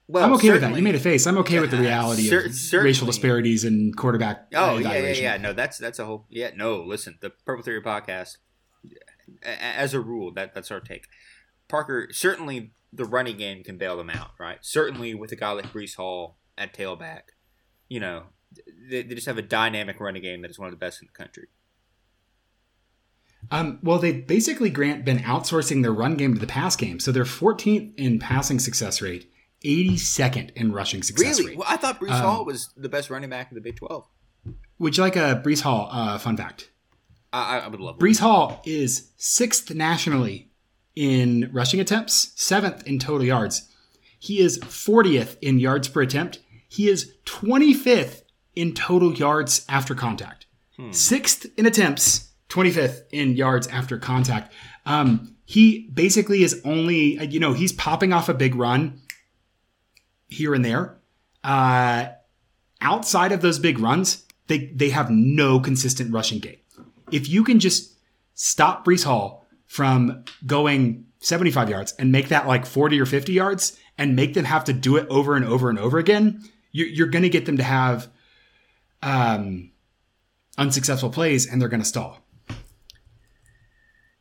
[0.09, 0.75] Well, I'm okay with that.
[0.75, 1.27] You made a face.
[1.27, 4.49] I'm okay with the reality Cer- of racial disparities and quarterback.
[4.55, 5.37] Oh yeah, yeah, yeah.
[5.37, 6.27] No, that's that's a whole.
[6.29, 6.83] Yeah, no.
[6.83, 8.39] Listen, the Purple Theory podcast,
[9.43, 11.07] as a rule, that that's our take.
[11.69, 14.59] Parker certainly the running game can bail them out, right?
[14.63, 17.23] Certainly with a guy like Breece Hall at tailback,
[17.89, 18.25] you know,
[18.89, 21.09] they, they just have a dynamic running game that is one of the best in
[21.13, 21.49] the country.
[23.51, 27.13] Um, well, they've basically Grant been outsourcing their run game to the pass game, so
[27.13, 29.31] they're 14th in passing success rate,
[29.65, 31.51] 82nd in rushing success Really?
[31.51, 31.59] rate.
[31.59, 34.07] Well, I thought Breece Um, Hall was the best running back in the Big Twelve.
[34.79, 36.71] Would you like a Breece Hall uh, fun fact?
[37.33, 37.99] I, I would love.
[37.99, 40.51] Breece Hall is sixth nationally
[40.97, 43.69] in rushing attempts, seventh in total yards.
[44.19, 46.41] He is 40th in yards per attempt.
[46.69, 48.23] He is 25th
[48.55, 50.47] in total yards after contact.
[50.93, 54.53] Sixth in attempts, 25th in yards after contact.
[54.87, 59.01] Um, he basically is only, you know, he's popping off a big run
[60.29, 60.99] here and there.
[61.43, 62.07] Uh,
[62.81, 66.57] outside of those big runs, they, they have no consistent rushing game.
[67.13, 67.93] If you can just
[68.35, 69.44] stop Breece Hall
[69.75, 74.45] from going 75 yards and make that like 40 or 50 yards and make them
[74.45, 77.45] have to do it over and over and over again, you're, you're going to get
[77.45, 78.07] them to have
[79.03, 79.73] um,
[80.57, 82.21] unsuccessful plays and they're going to stall.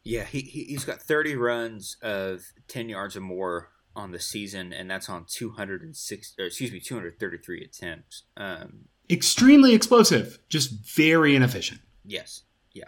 [0.04, 4.74] Yeah, he, he he's got 30 runs of 10 yards or more on the season,
[4.74, 6.34] and that's on 206.
[6.39, 8.24] Or excuse me, 233 attempts.
[8.36, 11.80] Um, Extremely explosive, just very inefficient.
[12.04, 12.42] yes,
[12.74, 12.86] yeah.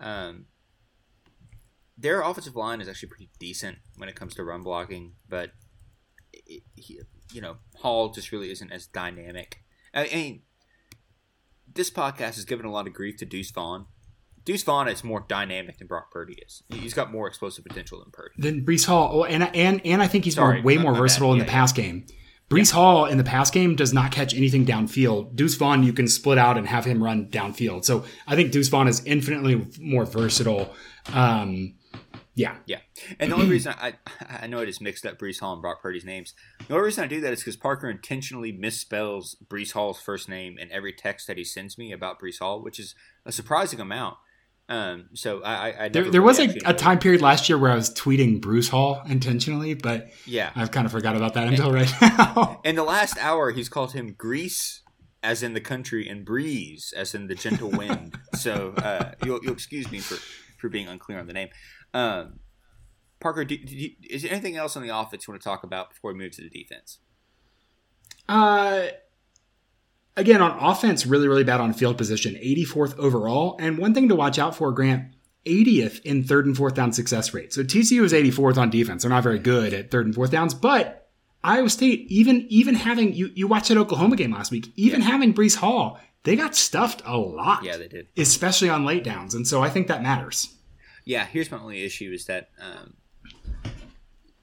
[0.00, 0.46] Um,
[1.96, 5.50] their offensive line is actually pretty decent when it comes to run blocking, but
[6.32, 7.00] it, he,
[7.32, 9.58] you know, Hall just really isn't as dynamic.
[9.94, 10.42] I, mean,
[11.72, 13.86] this podcast has given a lot of grief to Deuce Vaughn
[14.46, 16.62] Deuce Vaughn is more dynamic than Brock Purdy is.
[16.68, 18.34] He's got more explosive potential than Purdy.
[18.38, 21.32] Then Breece Hall, oh, and and and I think he's Sorry, more, way more versatile
[21.32, 21.58] in Yeah, the yeah.
[21.58, 22.06] pass game.
[22.48, 25.34] Breece Hall in the pass game does not catch anything downfield.
[25.34, 27.84] Deuce Vaughn, you can split out and have him run downfield.
[27.84, 30.72] So I think Deuce Vaughn is infinitely more versatile.
[31.12, 31.74] Um,
[32.36, 32.80] yeah, Yeah,
[33.18, 33.94] and the only reason I
[34.28, 36.34] I know I just mixed up Breece Hall and Brock Purdy's names.
[36.68, 40.58] The only reason I do that is because Parker intentionally misspells Breece Hall's first name
[40.58, 42.94] in every text that he sends me about Breece Hall, which is
[43.24, 44.18] a surprising amount.
[44.68, 47.70] Um, so I, I, there, there was really a, a time period last year where
[47.70, 51.72] I was tweeting Bruce Hall intentionally, but Yeah, I've kind of forgot about that until
[51.72, 52.60] right now.
[52.64, 54.82] in the last hour, he's called him Grease,
[55.22, 58.18] as in the country, and Breeze, as in the gentle wind.
[58.34, 60.16] so uh, you'll, you'll excuse me for,
[60.58, 61.48] for being unclear on the name.
[61.94, 62.40] Um,
[63.20, 65.90] Parker, do, do is there anything else on the offense you want to talk about
[65.90, 66.98] before we move to the defense?
[68.28, 68.86] Uh,
[70.16, 73.56] again, on offense, really, really bad on field position, 84th overall.
[73.58, 75.14] And one thing to watch out for, Grant,
[75.46, 77.52] 80th in third and fourth down success rate.
[77.52, 79.02] So TCU is 84th on defense.
[79.02, 81.08] They're not very good at third and fourth downs, but
[81.42, 85.32] Iowa State, even even having you you watched that Oklahoma game last week, even having
[85.32, 87.62] Breece Hall, they got stuffed a lot.
[87.62, 88.08] Yeah, they did.
[88.16, 90.52] especially on late downs, and so I think that matters.
[91.06, 92.94] Yeah, here's my only issue is that um,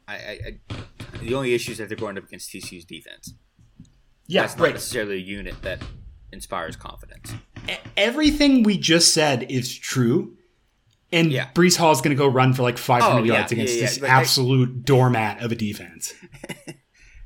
[0.08, 0.39] I, I,
[0.71, 3.34] I the only issue is that they're going up against TCU's defense.
[4.28, 5.82] Yeah, That's not necessarily a unit that
[6.32, 7.34] inspires confidence.
[7.95, 10.38] Everything we just said is true.
[11.12, 11.49] And Yeah.
[11.54, 13.82] Breece Hall is going to go run for like 500 Oh, yeah, yards against yeah,
[13.82, 16.13] this but- absolute doormat of a defense.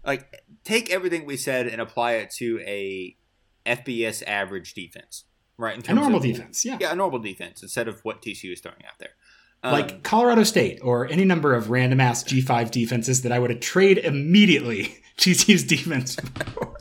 [0.06, 3.18] Like, take everything we said and apply it to a
[3.66, 5.26] FBS average defense,
[5.58, 5.76] right?
[5.78, 6.78] In A normal of- defense, yeah.
[6.80, 9.10] Yeah, a normal defense instead of what TCU is throwing out there.
[9.64, 13.50] Um, like Colorado State or any number of random ass G5 defenses that I would
[13.50, 16.78] have trade immediately TCU's defense for.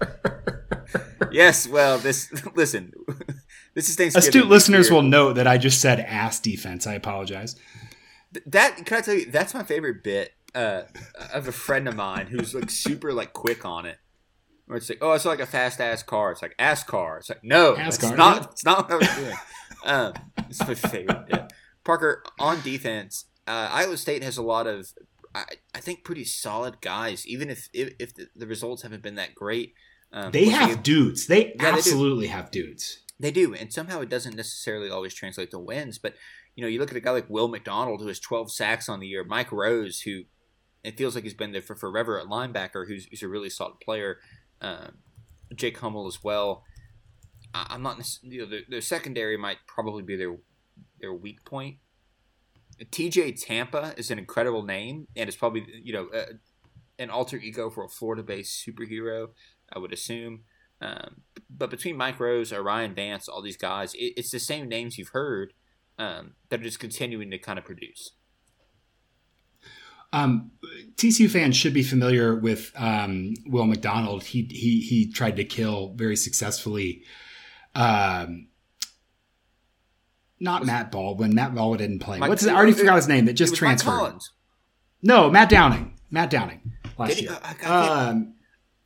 [1.32, 2.92] yes, well, this listen,
[3.74, 4.28] this is Thanksgiving.
[4.28, 6.86] Astute listeners will note that I just said ass defense.
[6.86, 7.56] I apologize.
[8.44, 10.82] That can I tell you that's my favorite bit uh,
[11.32, 13.98] of a friend of mine who's like super like quick on it.
[14.66, 16.32] Where it's like, oh, it's like a fast ass car.
[16.32, 17.18] It's like ass car.
[17.18, 18.42] It's like, no, Ass it's car, not.
[18.42, 18.48] yeah.
[18.50, 19.36] It's not what I was doing.
[19.84, 20.12] um,
[20.50, 21.52] it's my favorite bit.
[21.86, 23.24] Parker on defense.
[23.46, 24.88] Uh, Iowa State has a lot of,
[25.34, 25.44] I,
[25.74, 27.26] I think, pretty solid guys.
[27.26, 29.72] Even if if, if the, the results haven't been that great,
[30.12, 31.26] um, They have dudes.
[31.26, 31.66] They they do.
[31.66, 32.98] absolutely have dudes.
[33.20, 35.98] they do, and somehow it doesn't necessarily always translate to wins.
[35.98, 36.14] But
[36.56, 38.98] you know, you look at a guy like Will McDonald who has 12 sacks on
[39.00, 40.22] the year, Mike Rose who
[40.82, 43.80] it feels like he's been there for forever at linebacker, who's, who's a really solid
[43.80, 44.18] player.
[44.60, 44.98] Um,
[45.54, 46.62] Jake Hummel as well.
[47.52, 50.36] I, I'm not, you know, their, their secondary might probably be their
[51.06, 51.76] their weak point.
[52.80, 56.32] TJ Tampa is an incredible name, and it's probably you know uh,
[56.98, 59.28] an alter ego for a Florida-based superhero.
[59.72, 60.42] I would assume.
[60.80, 64.98] Um, but between Mike Rose, O'Rien Vance, all these guys, it, it's the same names
[64.98, 65.54] you've heard
[65.98, 68.12] um, that are just continuing to kind of produce.
[70.12, 70.52] Um,
[70.96, 74.24] TCU fans should be familiar with um, Will McDonald.
[74.24, 77.02] He he he tried to kill very successfully.
[77.74, 78.48] Um,
[80.40, 81.34] not Matt Baldwin.
[81.34, 82.18] Matt Baldwin didn't play.
[82.18, 83.24] Mike- What's his, I already forgot his name.
[83.24, 83.90] That It just was transferred.
[83.90, 84.32] Collins.
[85.02, 85.98] No, Matt Downing.
[86.10, 87.36] Matt Downing last year.
[87.42, 88.34] I- I Um,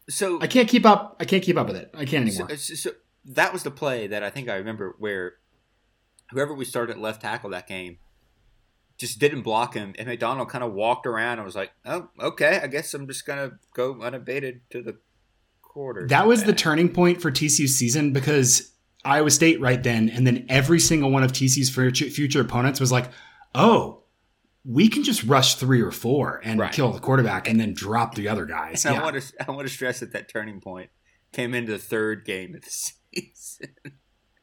[0.09, 1.17] So I can't keep up.
[1.21, 1.91] I can't keep up with it.
[1.95, 2.49] I can't anymore.
[2.57, 2.91] so, so
[3.27, 5.35] that was the play that I think I remember where
[6.31, 7.99] whoever we started at left tackle that game
[8.99, 12.61] just didn't block him, and McDonald kind of walked around and was like, "Oh, okay,
[12.63, 14.99] I guess I'm just gonna go unabated to the
[15.63, 18.73] quarter." That was the turning point for TCU's season because
[19.05, 22.93] Iowa State right then, and then every single one of TC's future, future opponents was
[22.93, 23.11] like,
[23.55, 24.03] "Oh,
[24.65, 26.73] we can just rush three or four and Right.
[26.73, 29.01] kill the quarterback, and then drop the other guys." Yeah.
[29.01, 30.91] I want to I want to stress that that turning point
[31.33, 32.71] came into the third game of the
[33.15, 33.75] season.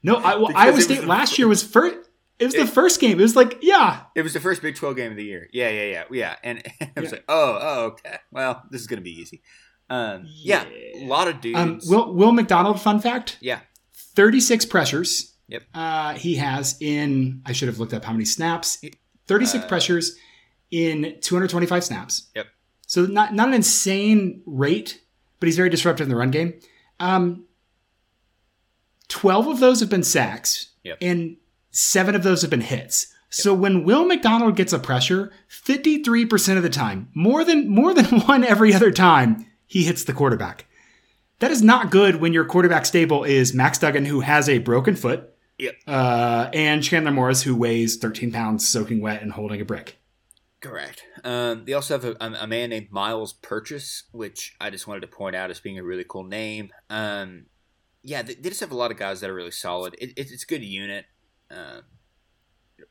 [0.03, 2.09] No, I, well, Iowa State the last year was first.
[2.39, 3.19] It was the first game.
[3.19, 5.49] It was like, yeah, It was the first Big Twelve game of the year.
[5.51, 6.35] Yeah, yeah, yeah, yeah.
[6.43, 7.15] And, and I was Yeah.
[7.17, 8.17] like, "Oh, oh, okay.
[8.31, 9.41] Well, this is gonna be easy."
[9.89, 10.63] Um, yeah,
[10.95, 11.57] a lot of dudes.
[11.57, 12.79] um, Will Will McDonald.
[12.79, 13.59] Fun fact: yeah,
[14.17, 15.33] thirty six pressures.
[15.47, 15.63] Yep.
[15.73, 17.41] Uh, he has in.
[17.45, 18.83] I should have looked up how many snaps.
[19.27, 20.17] Thirty six Uh, pressures
[20.71, 22.29] in two hundred twenty five snaps.
[22.35, 22.47] Yep.
[22.85, 25.01] So not not an insane rate,
[25.39, 26.53] but he's very disruptive in the run game.
[26.99, 27.45] Um,
[29.07, 30.97] Twelve of those have been sacks, Yep.
[31.01, 31.37] and
[31.71, 33.07] seven of those have been hits.
[33.29, 37.69] So when Will McDonald gets a pressure, fifty three percent of the time, more than
[37.69, 40.65] more than one every other time, he hits the quarterback.
[41.39, 44.95] That is not good when your quarterback stable is Max Duggan, who has a broken
[44.95, 45.75] foot, Yep.
[45.85, 49.97] uh, and Chandler Morris, who weighs 13 pounds, soaking wet and holding a brick.
[50.59, 51.03] Correct.
[51.23, 55.07] Um, they also have a, a man named Myles Purchase, which I just wanted to
[55.07, 56.71] point out as being a really cool name.
[56.89, 57.45] Um,
[58.01, 59.95] yeah, they, they just have a lot of guys that are really solid.
[59.99, 61.05] It, it, it's a good unit.
[61.51, 61.83] Um,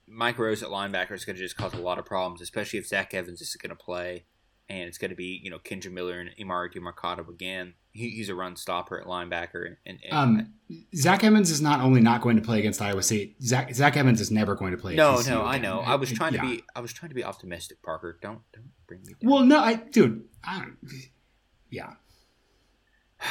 [0.07, 2.87] Mike Rose at linebacker is going to just cause a lot of problems, especially if
[2.87, 4.25] Zach Evans is going to play,
[4.69, 7.75] and it's going to be you know Kendre Miller and Emari Demercado again.
[7.97, 10.53] He, he's a run stopper at linebacker, and, and, Um,
[10.95, 13.37] Zach Evans is not only not going to play against Iowa State.
[13.43, 14.95] Zach Zach Evans is never going to play.
[14.95, 15.81] no, no, I know.
[15.81, 16.43] I was trying Yeah.
[16.43, 18.19] to be I was trying to be optimistic, Parker.
[18.21, 19.31] Don't don't bring me down.
[19.31, 20.77] Well, no, I dude, I don't.
[21.71, 21.95] Yeah,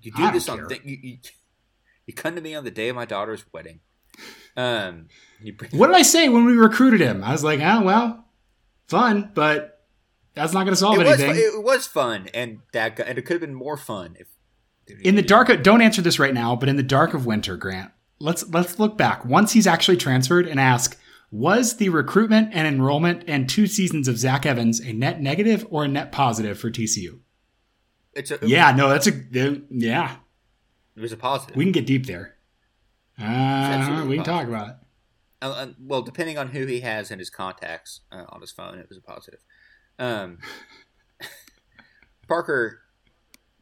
[0.00, 1.18] you do this on th- you, you,
[2.06, 3.80] you come to me on the day of my daughter's wedding.
[4.56, 5.08] Um,
[5.42, 7.24] you bring, what did I say when we recruited him?
[7.24, 8.24] I was like, oh well,
[8.88, 9.73] fun, but
[10.34, 11.34] that's not going to solve it was anything.
[11.50, 14.28] fu- it was fun, and that and it could have been more fun if
[15.02, 17.56] in the dark of, don't answer this right now but in the dark of winter
[17.56, 20.98] grant let's let's look back once he's actually transferred and ask
[21.30, 25.84] was the recruitment and enrollment and two seasons of zach evans a net negative or
[25.84, 27.18] a net positive for tcu
[28.12, 29.12] It's a, yeah no that's a
[29.70, 30.16] yeah
[30.96, 31.56] it was a positive.
[31.56, 32.34] we can get deep there
[33.18, 33.22] uh,
[34.06, 34.24] we can positive.
[34.24, 34.74] talk about it
[35.42, 38.78] Uh, uh, well, depending on who he has in his contacts uh, on his phone,
[38.78, 39.40] it was a positive.
[39.98, 40.38] Um,
[42.28, 42.80] Parker,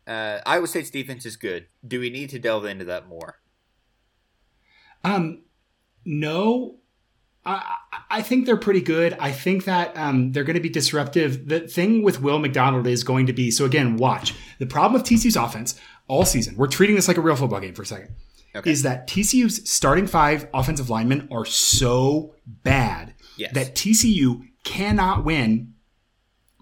[0.06, 1.66] uh, Iowa State's defense is good.
[1.86, 3.38] Do we need to delve into that more?
[5.04, 5.42] Um,
[6.04, 6.76] no,
[7.44, 7.74] I,
[8.10, 9.16] I- think they're pretty good.
[9.18, 11.48] I think that um, they're going to be disruptive.
[11.48, 15.10] The thing with Will McDonald is going to be so again, watch the problem with
[15.10, 16.56] TCU's offense all season.
[16.56, 18.14] We're treating this like a real football game for a second.
[18.54, 18.70] Okay.
[18.70, 23.54] Is that TCU's starting five offensive linemen are so bad Yes.
[23.54, 25.71] that TCU cannot win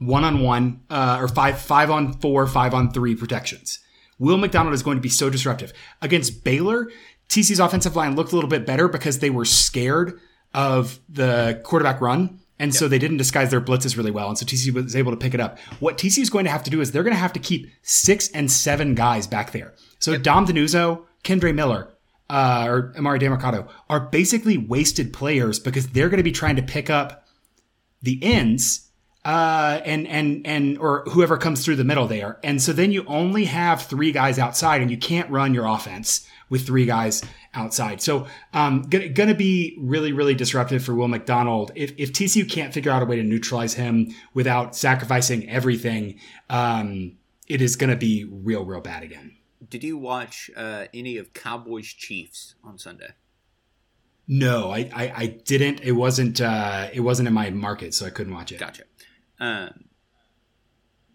[0.01, 3.79] one on one or five five on four, five on three protections.
[4.19, 5.73] Will McDonald is going to be so disruptive
[6.03, 6.91] against Baylor.
[7.29, 10.19] TC's offensive line looked a little bit better because they were scared
[10.53, 12.41] of the quarterback run.
[12.59, 14.29] And so they didn't disguise their blitzes really well.
[14.29, 15.59] And so TC was able to pick it up.
[15.79, 17.71] What TC is going to have to do is they're going to have to keep
[17.81, 19.73] six and seven guys back there.
[19.99, 21.89] So Dom DeNuzzo, Kendre Miller,
[22.29, 26.63] uh, or Emari Demercado are basically wasted players because they're going to be trying to
[26.63, 27.25] pick up
[28.03, 28.90] the ends
[29.25, 32.39] uh, and and and or whoever comes through the middle there.
[32.43, 36.27] And so then you only have three guys outside, and you can't run your offense
[36.49, 37.23] with three guys
[37.55, 38.01] outside.
[38.01, 42.73] So um, g- to be really really disruptive for Will McDonald if if TCU can't
[42.73, 46.19] figure out a way to neutralize him without sacrificing everything.
[46.49, 47.17] Um,
[47.47, 49.37] it is to be real real bad again.
[49.69, 53.11] Did you watch uh, any of Cowboys Chiefs on Sunday?
[54.27, 55.81] No, I, I, I didn't.
[55.81, 56.41] It wasn't.
[56.41, 58.61] Uh, it wasn't in my market, so I couldn't watch it.
[58.61, 58.85] Gotcha.
[59.41, 59.87] Um,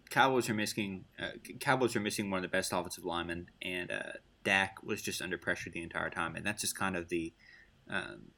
[0.09, 1.05] Cowboys are missing.
[1.19, 4.13] Uh, Cowboys are missing one of the best offensive linemen, and uh,
[4.43, 7.33] Dak was just under pressure the entire time, and that's just kind of the.
[7.89, 8.31] Um,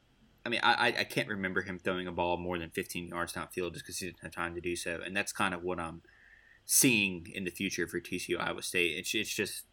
[0.44, 3.72] I mean, I, I- can't remember him throwing a ball more than 15 yards downfield
[3.72, 6.02] just because he didn't have time to do so, and that's kind of what I'm
[6.64, 8.96] seeing in the future for TCU Iowa State.
[8.96, 9.64] It's it's just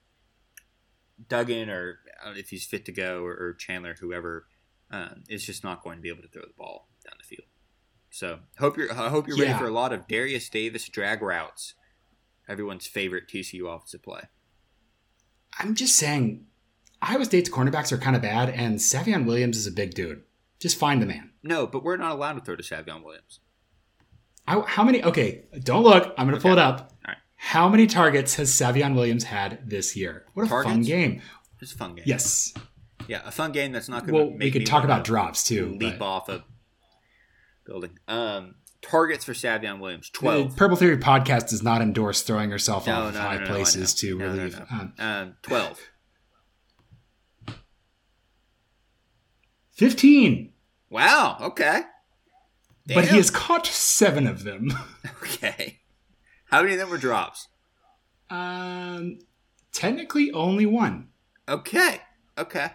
[1.30, 1.99] Duggan or
[2.36, 4.47] if he's fit to go or, or Chandler, whoever,
[4.91, 6.88] um, is just not going to be able to throw the ball.
[8.16, 11.74] So hope you're I hope you're ready for a lot of Darius Davis drag routes,
[12.47, 14.22] everyone's favorite TCU offensive play.
[15.59, 16.45] I'm just saying,
[17.01, 20.24] Iowa State's cornerbacks are kind of bad, and Savion Williams is a big dude.
[20.61, 21.32] Just find the man.
[21.43, 23.41] No, but we're not allowed to throw to Savion Williams.
[24.47, 25.03] I, how many?
[25.03, 26.13] Okay, don't look.
[26.18, 26.93] I'm going to pull it up.
[27.05, 27.18] All right.
[27.36, 30.26] How many targets has Savion Williams had this year?
[30.36, 31.22] What a fun game.
[31.59, 32.05] It's a fun game.
[32.07, 32.53] Yes.
[33.09, 35.03] Yeah, a fun game that's not going Well, to make me we could talk about
[35.03, 35.78] drops too.
[35.82, 36.45] leap but- off a
[37.66, 37.97] building.
[38.07, 40.55] Um, targets for Savion Williams The twelve.
[40.55, 44.18] Purple Theory podcast does not endorse throwing yourself No, off no, high no, places to
[44.18, 44.59] relieve.
[44.70, 45.80] Um, Um, twelve.
[49.74, 50.53] 15.
[50.89, 51.38] Wow.
[51.41, 51.82] Okay.
[52.88, 54.72] But he has caught seven of them.
[55.24, 55.80] Okay.
[56.45, 57.47] How many of them were drops?
[58.30, 59.20] um,
[59.74, 61.09] technically, only one.
[61.49, 61.99] Okay.
[62.38, 62.72] Okay.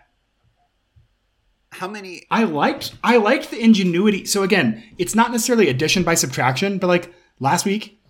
[1.73, 2.27] How many?
[2.31, 4.25] I liked I liked the ingenuity.
[4.25, 8.01] So again, it's not necessarily addition by subtraction, but like last week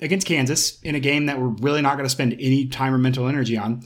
[0.00, 2.98] against Kansas in a game that we're really not going to spend any time or
[2.98, 3.82] mental energy on,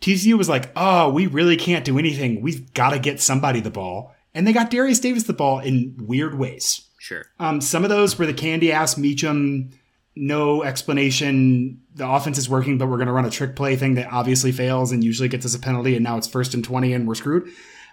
[0.00, 2.40] TCU was like, "Oh, we really can't do anything.
[2.40, 5.94] We've got to get somebody the ball." And they got Darius Davis the ball in
[6.00, 6.88] weird ways.
[6.98, 7.24] Sure.
[7.38, 9.70] Um, some of those were the candy ass Meacham,
[10.16, 11.82] no explanation.
[11.94, 14.52] The offense is working, but we're going to run a trick play thing that obviously
[14.52, 15.94] fails and usually gets us a penalty.
[15.96, 17.48] And now it's first and 20 and we're screwed.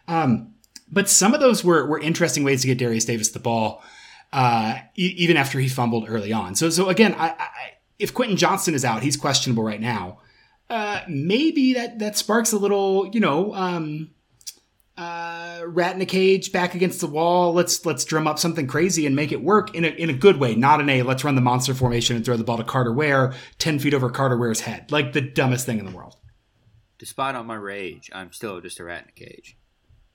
[0.08, 0.56] Um,
[0.92, 3.84] but some of those were, were interesting ways to get Darius Davis the ball,
[4.34, 6.56] uh, e- even after he fumbled early on.
[6.56, 7.48] So, so again, I, I,
[8.00, 10.20] if Quentin Johnston is out, he's questionable right now.
[10.70, 14.12] Uh, maybe that, that sparks a little, you know, um,
[14.98, 17.54] uh, rat in a cage back against the wall.
[17.54, 20.38] Let's let's drum up something crazy and make it work in a in a good
[20.38, 22.94] way, not in a let's run the monster formation and throw the ball to Carter
[22.94, 26.18] Ware ten feet over Carter Ware's head, like the dumbest thing in the world.
[27.00, 29.58] Despite all my rage, I'm still just a rat in a cage.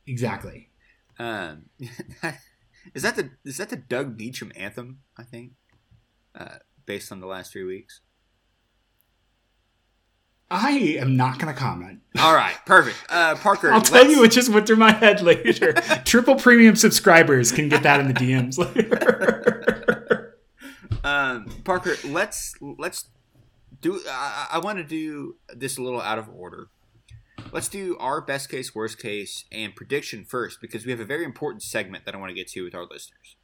[0.07, 0.71] Exactly.
[1.19, 1.67] Um,
[2.95, 5.01] Is that the is that the Doug Meacham anthem?
[5.17, 5.53] I think,
[6.39, 8.01] uh, based on the last three weeks.
[10.49, 12.03] I am not going to comment.
[12.21, 12.97] All right, perfect.
[13.09, 15.73] Uh, Parker, I'll tell you what just went through my head later.
[16.05, 20.37] Triple premium subscribers can get that in the DMs later.
[21.03, 23.09] um, Parker, let's let's
[23.81, 24.01] do.
[24.09, 26.69] I, I want to do this a little out of order.
[27.53, 31.25] Let's do our best case, worst case, and prediction first because we have a very
[31.25, 33.37] important segment that I want to get to with our listeners.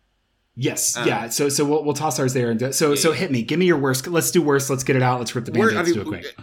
[0.55, 1.29] Yes, um, yeah.
[1.31, 3.43] So so we'll, we'll toss ours there and do, so yeah, so hit me.
[3.43, 4.07] Give me your worst.
[4.07, 4.69] Let's do worst.
[4.69, 5.19] Let's get it out.
[5.19, 6.37] Let's rip the band I mean, do it quick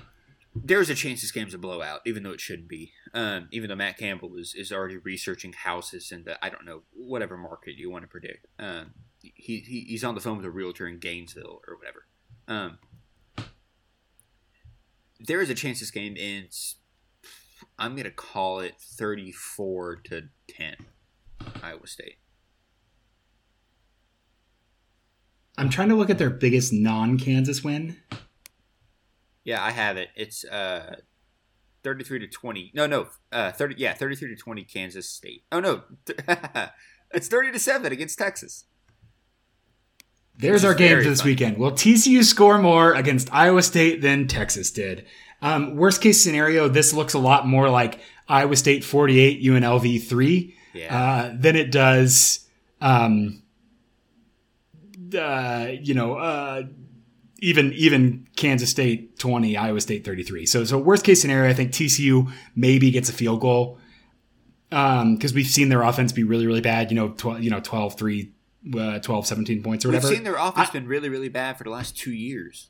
[0.55, 2.91] there's a chance this game's a blowout, even though it shouldn't be.
[3.14, 6.84] Um, even though Matt Campbell is, is already researching houses in the I don't know
[6.93, 8.47] whatever market you want to predict.
[8.57, 12.05] Um, he, he he's on the phone with a realtor in Gainesville or whatever.
[12.47, 12.80] Um,
[15.20, 16.76] there is a chance this game ends.
[17.80, 20.75] I'm gonna call it 34 to 10,
[21.63, 22.17] Iowa State.
[25.57, 27.97] I'm trying to look at their biggest non-Kansas win.
[29.43, 30.09] Yeah, I have it.
[30.15, 30.97] It's uh,
[31.84, 32.71] 33 to 20.
[32.73, 33.07] No, no.
[33.32, 35.43] Uh, 30 yeah, 33 to 20 Kansas State.
[35.51, 35.84] Oh no.
[37.13, 38.65] it's 30 to 7 against Texas.
[40.39, 41.57] There's our game for this weekend.
[41.57, 45.05] Will TCU score more against Iowa State than Texas did?
[45.41, 50.55] Um, worst case scenario, this looks a lot more like Iowa State 48, UNLV 3
[50.73, 50.97] yeah.
[50.97, 52.47] uh, than it does,
[52.79, 53.43] um,
[55.17, 56.63] uh, you know, uh,
[57.39, 60.45] even even Kansas State 20, Iowa State 33.
[60.45, 63.77] So so worst case scenario, I think TCU maybe gets a field goal.
[64.71, 67.59] Um, because we've seen their offense be really, really bad, you know, 12, you know,
[67.59, 68.31] 12, 3,
[68.78, 70.07] uh, 12, 17 points or whatever.
[70.07, 72.70] We've seen their offense I, been really, really bad for the last two years.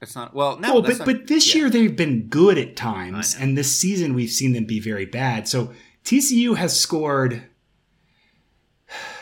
[0.00, 0.58] That's not well.
[0.58, 1.62] No, well, but not, but this yeah.
[1.62, 5.46] year they've been good at times, and this season we've seen them be very bad.
[5.46, 5.72] So
[6.04, 7.44] TCU has scored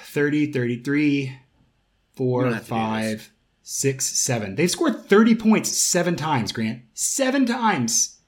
[0.05, 1.39] 30, 33,
[2.15, 3.31] 4, 5,
[3.71, 4.57] six, seven.
[4.57, 6.83] They've scored 30 points seven times, Grant.
[6.93, 8.20] Seven times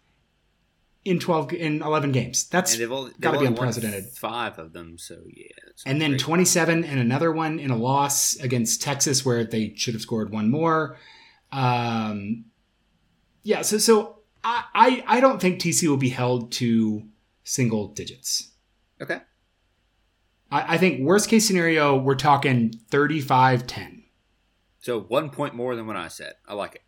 [1.05, 2.49] in 12 in 11 games.
[2.49, 4.07] That's got to be unprecedented.
[4.07, 5.47] Five of them, so yeah.
[5.85, 6.21] And then great.
[6.21, 10.51] 27 and another one in a loss against Texas where they should have scored one
[10.51, 10.97] more.
[11.51, 12.45] Um,
[13.43, 17.03] yeah, so so I, I I don't think TC will be held to
[17.45, 18.53] single digits.
[19.01, 19.21] Okay.
[20.51, 24.05] I, I think worst case scenario, we're talking 35 10.
[24.79, 26.35] So one point more than what I said.
[26.47, 26.83] I like it.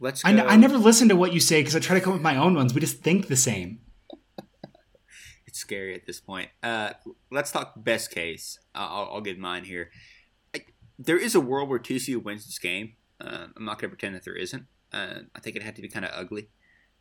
[0.00, 0.24] Let's.
[0.24, 2.16] I, n- I never listen to what you say because I try to come up
[2.18, 2.74] with my own ones.
[2.74, 3.80] We just think the same.
[5.46, 6.50] it's scary at this point.
[6.62, 6.92] Uh,
[7.30, 8.58] let's talk best case.
[8.74, 9.90] I'll, I'll give mine here.
[10.54, 10.64] I,
[10.98, 12.94] there is a world where TCU wins this game.
[13.20, 14.66] Uh, I'm not going to pretend that there isn't.
[14.92, 16.48] Uh, I think it had to be kind of ugly.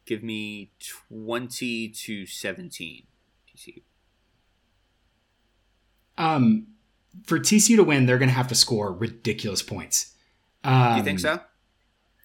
[0.05, 0.71] Give me
[1.09, 3.03] 20 to 17
[3.55, 3.81] TCU.
[6.17, 6.67] Um,
[7.25, 10.15] for TCU to win, they're going to have to score ridiculous points.
[10.63, 11.39] Um, you think so?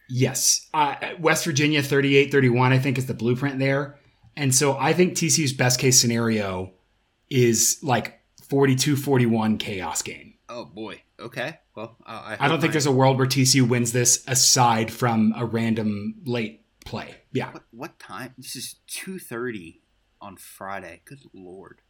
[0.09, 0.69] Yes.
[0.75, 3.99] Uh, West Virginia 38 31, I think, is the blueprint there.
[4.37, 6.73] And so I think TCU's best case scenario
[7.31, 10.35] is like 42 41 chaos game.
[10.49, 11.03] Oh, boy.
[11.19, 11.59] Okay.
[11.75, 15.47] Well, I, I don't think there's a world where TCU wins this aside from a
[15.47, 17.15] random late play.
[17.33, 17.53] Yeah.
[17.53, 18.35] What, what time?
[18.37, 19.81] This is 2.30
[20.21, 21.01] on Friday.
[21.05, 21.81] Good Lord.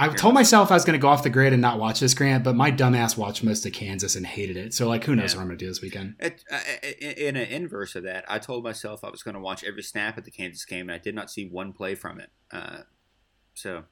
[0.00, 2.14] I told myself I was going to go off the grid and not watch this,
[2.14, 4.72] Grant, but my dumbass watched most of Kansas and hated it.
[4.72, 5.38] So, like, who knows yeah.
[5.38, 6.14] what I'm going to do this weekend?
[6.20, 6.60] It, uh,
[7.00, 10.16] in an inverse of that, I told myself I was going to watch every snap
[10.16, 12.30] at the Kansas game, and I did not see one play from it.
[12.52, 12.82] Uh,
[13.54, 13.84] so,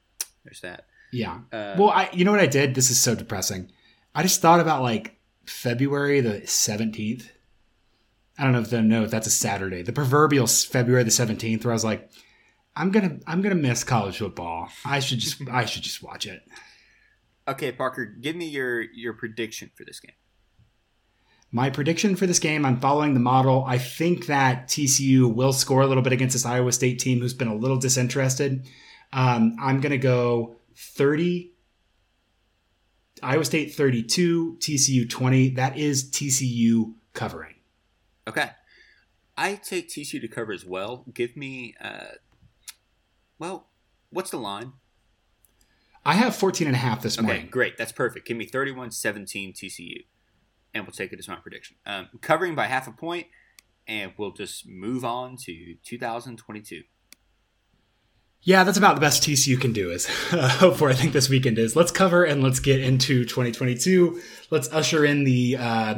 [0.45, 0.87] there's that.
[1.13, 1.41] Yeah.
[1.53, 2.77] Uh, well, I, you know what I did?
[2.77, 3.73] This is so depressing.
[4.15, 7.31] I just thought about like February the 17th.
[8.39, 9.83] I don't know if they know if that's a Saturday.
[9.83, 12.11] The proverbial February the 17th, where I was like,
[12.77, 14.69] I'm gonna I'm gonna miss college football.
[14.85, 16.43] I should just I should just watch it.
[17.49, 20.15] Okay, Parker, give me your your prediction for this game.
[21.53, 23.65] My prediction for this game, I'm following the model.
[23.67, 27.35] I think that TCU will score a little bit against this Iowa State team who's
[27.35, 28.67] been a little disinterested.
[29.13, 31.53] Um, I'm going to go 30,
[33.23, 35.51] Iowa State 32, TCU 20.
[35.51, 37.55] That is TCU covering.
[38.29, 38.51] Okay.
[39.39, 41.05] I take TCU to cover as well.
[41.15, 42.17] Give me uh,
[43.39, 43.69] well,
[44.11, 44.73] what's the line?
[46.05, 47.43] I have 14 and a half this morning.
[47.43, 47.77] Okay, great.
[47.77, 48.29] That's perfect.
[48.29, 50.05] Give me 31 17 TCU.
[50.73, 51.77] And we'll take it as my prediction.
[51.85, 53.27] Um, covering by half a point,
[53.89, 56.83] and we'll just move on to 2022.
[58.43, 59.91] Yeah, that's about the best TCU can do.
[59.91, 61.75] Is uh, hope for I think this weekend is.
[61.75, 64.21] Let's cover and let's get into 2022.
[64.51, 65.95] Let's usher in the uh,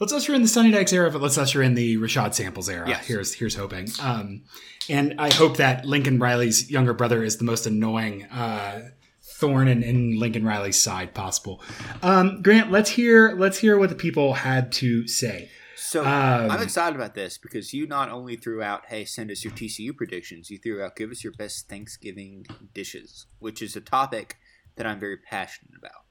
[0.00, 2.88] let's usher in the Sonny Dykes era, but let's usher in the Rashad Samples era.
[2.88, 3.06] Yes.
[3.06, 3.88] Here's here's hoping.
[4.00, 4.42] Um,
[4.88, 8.90] and I hope that Lincoln Riley's younger brother is the most annoying uh,
[9.22, 11.62] thorn in, in Lincoln Riley's side possible.
[12.02, 15.50] Um, Grant, let's hear let's hear what the people had to say.
[15.76, 19.44] So Um, I'm excited about this because you not only threw out, "Hey, send us
[19.44, 23.80] your TCU predictions," you threw out, "Give us your best Thanksgiving dishes," which is a
[23.80, 24.36] topic
[24.76, 26.03] that I'm very passionate about.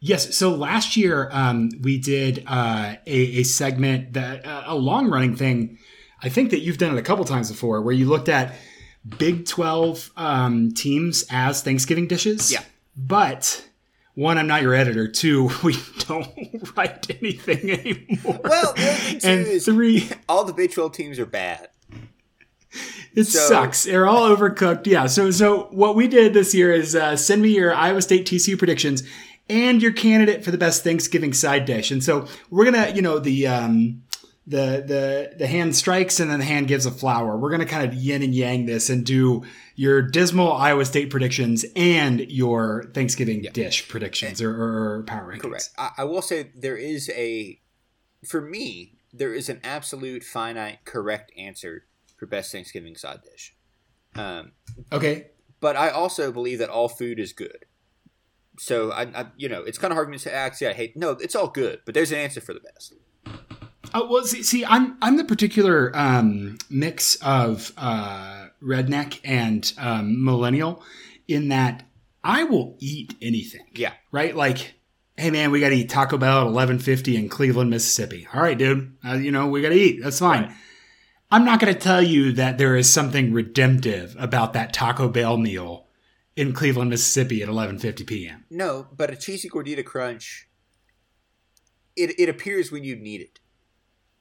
[0.00, 0.36] Yes.
[0.36, 5.34] So last year um, we did uh, a, a segment that uh, a long running
[5.36, 5.78] thing.
[6.22, 8.54] I think that you've done it a couple times before, where you looked at
[9.18, 12.52] Big Twelve um, teams as Thanksgiving dishes.
[12.52, 12.62] Yeah.
[12.96, 13.66] But
[14.14, 15.08] one, I'm not your editor.
[15.08, 16.28] Two, we don't
[16.76, 18.40] write anything anymore.
[18.44, 21.68] Well, the other thing too and is three, all the Big 12 teams are bad.
[23.14, 23.84] It So- sucks.
[23.84, 24.86] They're all overcooked.
[24.86, 25.06] Yeah.
[25.06, 28.58] So so what we did this year is uh, send me your Iowa State TCU
[28.58, 29.02] predictions
[29.48, 31.90] and your candidate for the best Thanksgiving side dish.
[31.90, 34.02] And so we're gonna, you know, the um,
[34.46, 37.36] the the the hand strikes and then the hand gives a flower.
[37.36, 39.44] We're gonna kind of yin and yang this and do
[39.74, 45.40] your dismal Iowa State predictions and your Thanksgiving dish predictions or, or, or power rankings.
[45.42, 45.70] Correct.
[45.76, 47.60] I, I will say there is a,
[48.24, 51.84] for me, there is an absolute finite correct answer
[52.16, 53.54] for best Thanksgiving side dish.
[54.14, 54.52] Um,
[54.90, 55.26] Okay.
[55.60, 57.66] but I also believe that all food is good.
[58.58, 60.72] So I, I you know, it's kind of hard for me to say, actually, I
[60.72, 60.96] hate.
[60.96, 62.94] No, it's all good, but there's an answer for the best.
[63.94, 70.24] Oh well, see, see, I'm I'm the particular um, mix of uh, redneck and um,
[70.24, 70.82] millennial
[71.28, 71.84] in that
[72.22, 73.66] I will eat anything.
[73.72, 73.92] Yeah.
[74.10, 74.34] Right.
[74.34, 74.74] Like,
[75.16, 78.26] hey man, we got to eat Taco Bell at 11:50 in Cleveland, Mississippi.
[78.34, 78.96] All right, dude.
[79.06, 80.00] Uh, you know we got to eat.
[80.02, 80.44] That's fine.
[80.44, 80.54] Right.
[81.30, 85.36] I'm not going to tell you that there is something redemptive about that Taco Bell
[85.36, 85.85] meal
[86.36, 88.44] in Cleveland, Mississippi at 11:50 p.m.
[88.50, 90.48] No, but a cheesy gordita crunch.
[91.96, 93.40] It it appears when you need it.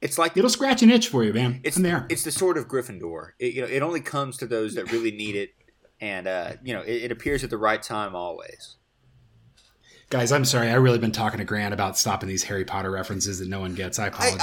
[0.01, 1.61] It's like It'll scratch an itch for you, man.
[1.63, 2.05] it's I'm there.
[2.09, 3.32] it's the sort of Gryffindor.
[3.39, 5.49] It, you know, it only comes to those that really need it,
[5.99, 8.78] and uh, you know, it, it appears at the right time always.
[10.09, 10.70] Guys, I'm sorry.
[10.70, 13.74] I really been talking to Grant about stopping these Harry Potter references that no one
[13.74, 13.97] gets.
[13.97, 14.41] I I, apologize.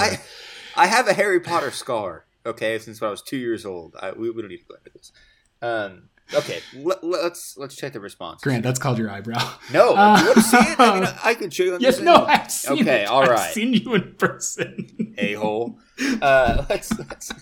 [0.76, 2.26] I I have a Harry Potter scar.
[2.44, 3.94] Okay, since when I was two years old.
[4.00, 5.12] I, we, we don't need to go into this.
[5.60, 8.40] Um, okay, let, let's let's check the response.
[8.42, 9.54] Grant, that's called your eyebrow.
[9.72, 10.80] No, Uh, you want to see it?
[10.80, 12.24] I mean, I can show you on yes, no.
[12.26, 13.08] I've seen Okay, it.
[13.08, 15.14] all I've seen you in person.
[15.18, 15.78] a hole.
[16.20, 17.32] Uh, let's, let's,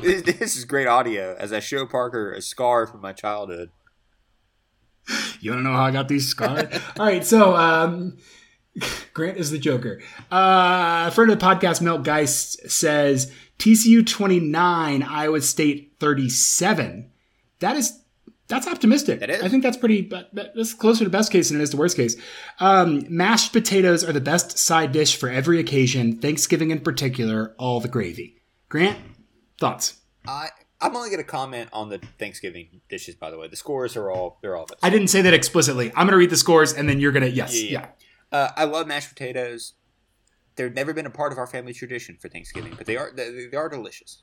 [0.00, 3.70] this, this is great audio as I show Parker a scar from my childhood.
[5.40, 6.72] you want to know how I got these scars?
[6.98, 8.16] all right, so um,
[9.14, 10.00] Grant is the Joker.
[10.30, 17.10] Uh, a friend of the podcast, Milk Geist, says TCU 29, Iowa State 37.
[17.60, 17.98] That is.
[18.48, 19.20] That's optimistic.
[19.20, 19.42] That is.
[19.42, 20.02] I think that's pretty.
[20.02, 22.16] but That's closer to best case than it is to worst case.
[22.60, 26.18] Um, mashed potatoes are the best side dish for every occasion.
[26.18, 28.40] Thanksgiving in particular, all the gravy.
[28.68, 28.98] Grant,
[29.58, 30.00] thoughts?
[30.28, 30.48] I
[30.80, 33.14] I'm only going to comment on the Thanksgiving dishes.
[33.14, 34.68] By the way, the scores are all they're all.
[34.82, 35.88] I didn't say that explicitly.
[35.90, 37.86] I'm going to read the scores, and then you're going to yes, Yeah, yeah.
[38.30, 38.38] yeah.
[38.38, 39.74] Uh, I love mashed potatoes.
[40.56, 43.46] They've never been a part of our family tradition for Thanksgiving, but they are they,
[43.50, 44.22] they are delicious.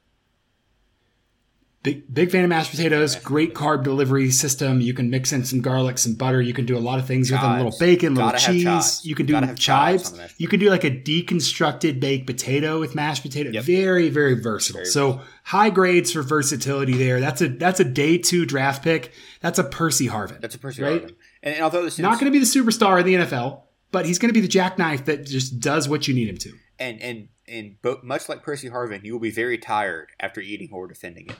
[1.83, 3.17] Big big fan of mashed potatoes.
[3.17, 4.79] Great carb delivery system.
[4.79, 6.41] You can mix in some garlic, some butter.
[6.41, 7.57] You can do a lot of things with them.
[7.57, 9.01] Little bacon, little cheese.
[9.05, 10.05] You can do chives chives.
[10.07, 13.49] on the mashed You can do like a deconstructed baked potato with mashed potato.
[13.49, 13.63] Yep.
[13.65, 14.79] Very very versatile.
[14.79, 17.19] Very so high grades for versatility there.
[17.19, 19.11] That's a that's a day two draft pick.
[19.41, 20.39] That's a Percy Harvin.
[20.39, 21.01] That's a Percy Right?
[21.03, 21.15] Harvin.
[21.43, 23.61] And, and although this Not going to be the superstar in the NFL,
[23.91, 26.53] but he's going to be the jackknife that just does what you need him to.
[26.79, 30.69] and and and bo- much like Percy Harvin, you will be very tired after eating
[30.71, 31.35] or defending it.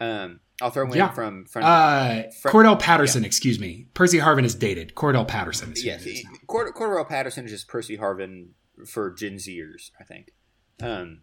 [0.00, 1.10] Um, I'll throw in Yeah.
[1.12, 3.88] from from Uh, Fre- Cordarrelle Patterson, excuse me.
[3.94, 4.94] Percy Harvin is dated.
[4.94, 5.72] Cordarrelle Patterson.
[5.72, 6.24] Is yes, is.
[6.46, 8.50] Cord- Cordarrelle Patterson is just Percy Harvin
[8.86, 10.30] for Gen Zers, I think.
[10.80, 11.22] Um,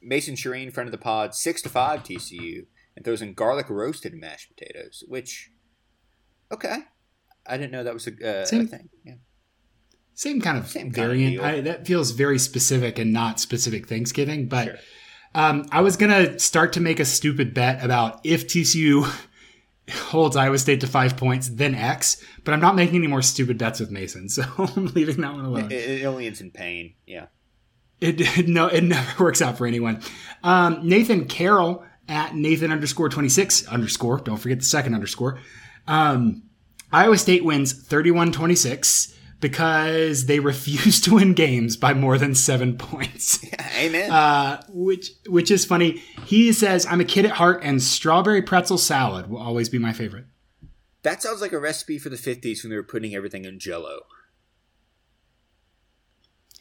[0.00, 2.66] Mason Shireen, friend of the pod, six to five TCU,
[2.96, 5.50] and throws in garlic roasted mashed potatoes, which
[6.52, 6.78] okay,
[7.46, 8.88] I didn't know that was a, uh, a Same- thing.
[9.04, 9.14] Yeah.
[10.14, 11.40] Same kind of Same kind of variant.
[11.44, 14.48] I, that feels very specific and not specific Thanksgiving.
[14.48, 14.78] But Sure.
[15.34, 19.10] Um, I was gonna start to make a stupid bet about if TCU
[19.90, 22.22] holds Iowa State to five points, then X.
[22.44, 25.44] But I'm not making any more stupid bets with Mason, so I'm leaving that one
[25.44, 25.72] alone.
[25.72, 26.94] It, it only ends in pain.
[27.06, 27.26] Yeah.
[28.00, 30.02] It, it no, it never works out for anyone.
[30.42, 34.18] Um, Nathan Carroll at Nathan underscore twenty six underscore.
[34.18, 35.40] Don't forget the second underscore.
[35.86, 36.42] Um,
[36.92, 43.44] Iowa State wins 31-26 because they refuse to win games by more than seven points.
[43.78, 44.10] Amen.
[44.10, 46.02] Uh, which which is funny.
[46.26, 49.92] He says, "I'm a kid at heart, and strawberry pretzel salad will always be my
[49.92, 50.26] favorite."
[51.02, 54.00] that sounds like a recipe for the 50s when they were putting everything in jello.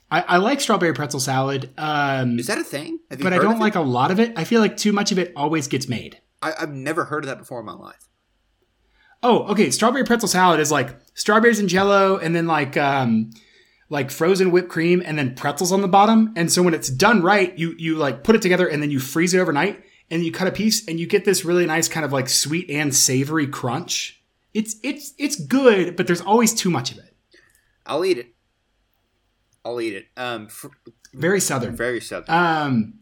[0.09, 2.99] I, I like strawberry pretzel salad, um, Is that a thing?
[3.09, 3.59] But I don't of it?
[3.59, 4.32] like a lot of it.
[4.38, 6.21] I feel like too much of it always gets made.
[6.41, 8.07] I, I've never heard of that before in my life.
[9.24, 9.72] Oh, okay.
[9.72, 13.32] Strawberry pretzel salad is like strawberries and jello and then like um
[13.89, 16.34] like frozen whipped cream and then pretzels on the bottom.
[16.36, 18.99] And so when it's done right, you you like put it together and then you
[18.99, 22.05] freeze it overnight and you cut a piece and you get this really nice kind
[22.05, 24.22] of like sweet and savory crunch.
[24.53, 27.15] It's it's it's good, but there's always too much of it.
[27.86, 28.34] I'll eat it.
[29.65, 30.05] I'll eat it.
[30.15, 30.68] Um, fr-
[31.13, 31.76] Very southern.
[31.76, 32.34] very southern.
[32.34, 32.99] Um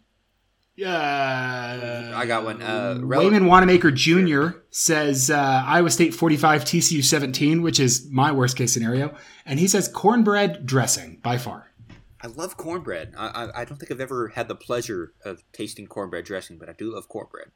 [0.83, 2.61] uh, I got one.
[2.61, 4.59] Uh, rel- Wayman Wanamaker Jr.
[4.71, 9.15] says uh, Iowa State 45, TCU 17, which is my worst case scenario.
[9.45, 11.71] And he says cornbread dressing by far.
[12.21, 13.13] I love cornbread.
[13.17, 16.69] I, I I don't think I've ever had the pleasure of tasting cornbread dressing, but
[16.69, 17.47] I do love cornbread.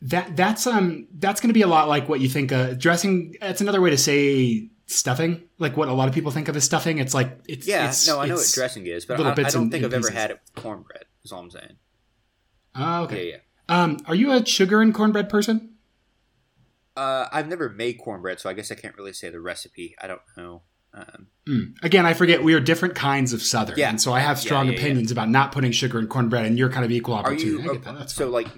[0.00, 3.34] That that's um that's going to be a lot like what you think uh, dressing.
[3.40, 6.64] That's another way to say stuffing, like what a lot of people think of as
[6.64, 6.98] stuffing.
[6.98, 9.34] It's like it's Yeah, it's, no, I know what dressing is, but little I, I
[9.34, 10.14] bits don't and- think I've ever pieces.
[10.14, 11.04] had it with cornbread.
[11.24, 11.72] Is all I'm saying.
[12.74, 13.30] Oh, okay.
[13.30, 13.82] Yeah, yeah.
[13.82, 15.74] Um, are you a sugar and cornbread person?
[16.96, 19.94] Uh, I've never made cornbread, so I guess I can't really say the recipe.
[20.00, 20.62] I don't know.
[20.94, 21.74] Um, Mm.
[21.82, 23.88] Again, I forget we are different kinds of Southern, Yeah.
[23.88, 24.78] and so I have strong yeah, yeah.
[24.80, 27.46] opinions about not putting sugar in cornbread, and you're kind of equal opportunity.
[27.62, 27.94] you I get that.
[27.94, 28.48] uh, That's so like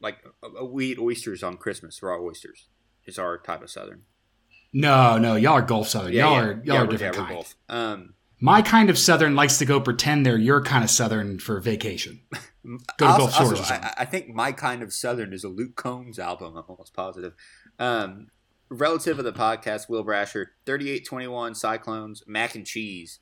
[0.00, 2.02] like uh, we eat oysters on Christmas?
[2.02, 2.68] Raw oysters
[3.06, 4.02] is our type of southern.
[4.72, 6.12] No, no, y'all are Gulf Southern.
[6.12, 7.54] Y'all are y'all are different yeah, kind.
[7.70, 8.13] Um,
[8.44, 12.20] My kind of Southern likes to go pretend they're your kind of Southern for vacation.
[12.62, 13.74] Go to also- Gulf Shores also.
[13.74, 16.54] I, I think my kind of southern is a Luke Combs album.
[16.54, 17.32] I'm almost positive.
[17.78, 18.26] Um,
[18.68, 23.18] relative of the podcast, Will Brasher, 3821 Cyclones, mac and cheese.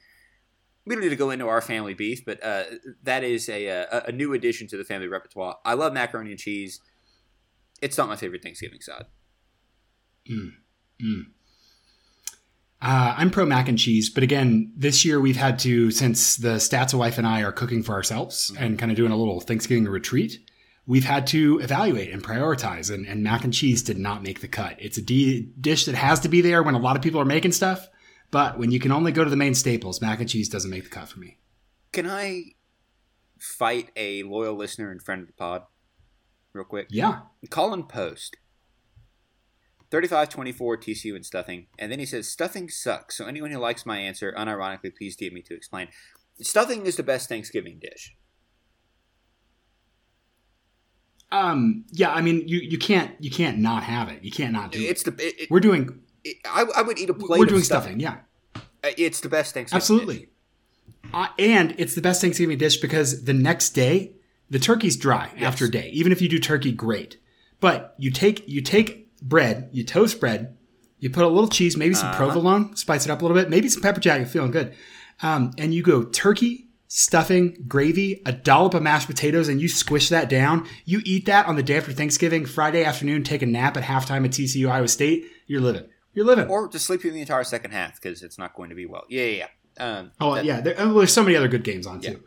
[0.84, 2.64] We don't need to go into our family beef, but uh,
[3.04, 5.58] that is a, a a new addition to the family repertoire.
[5.64, 6.80] I love macaroni and cheese.
[7.80, 9.04] It's not my favorite Thanksgiving side.
[12.82, 16.54] Uh, I'm pro mac and cheese, but again, this year we've had to, since the
[16.56, 18.62] Stats wife and I are cooking for ourselves Mm-hmm.
[18.64, 20.38] and kind of doing a little Thanksgiving retreat,
[20.84, 22.92] we've had to evaluate and prioritize.
[22.92, 24.76] And, and mac and cheese did not make the cut.
[24.80, 27.24] It's a d- dish that has to be there when a lot of people are
[27.24, 27.88] making stuff,
[28.32, 30.82] but when you can only go to the main staples, mac and cheese doesn't make
[30.82, 31.38] the cut for me.
[31.92, 32.42] Can I
[33.38, 35.62] fight a loyal listener and friend of the pod
[36.52, 36.88] real quick?
[36.90, 37.20] Yeah.
[37.50, 38.36] Colin Post.
[39.92, 41.66] 3524 TCU and stuffing.
[41.78, 43.16] And then he says, Stuffing sucks.
[43.18, 45.88] So anyone who likes my answer, unironically, please DM me to explain.
[46.40, 48.16] Stuffing is the best Thanksgiving dish.
[51.30, 54.22] Um, yeah, I mean, you, you can't, you can't not have it.
[54.24, 54.84] You can't not do it.
[54.84, 55.14] It's the.
[55.18, 58.00] It, We're doing, it- I, I would eat a plate we're of doing stuffing.
[58.00, 58.20] stuffing.
[58.54, 58.60] Yeah.
[58.90, 60.18] Uh, It's the best Thanksgiving Absolutely.
[60.18, 60.28] dish.
[61.12, 64.12] Uh, and it's the best Thanksgiving dish because the next day
[64.48, 65.90] the turkey's dry after a day.
[65.92, 67.18] Even if you do turkey, great.
[67.60, 70.56] But you take you take bread, you toast bread,
[70.98, 72.16] you put a little cheese, maybe some Uh-huh.
[72.18, 74.74] provolone, spice it up a little bit, maybe some pepper jack, you're feeling good.
[75.22, 80.08] Um, and you go turkey, stuffing, gravy, a dollop of mashed potatoes, and you squish
[80.10, 80.66] that down.
[80.84, 84.24] You eat that on the day after Thanksgiving, Friday afternoon, take a nap at halftime
[84.24, 85.24] at TCU Iowa State.
[85.46, 85.84] You're living.
[86.14, 86.48] You're living.
[86.48, 89.04] Or just sleep through the entire second half because it's not going to be well.
[89.08, 89.46] Yeah, yeah,
[89.78, 89.84] yeah.
[89.98, 92.20] Um, Oh that- yeah, there, oh, there's so many other good games on too.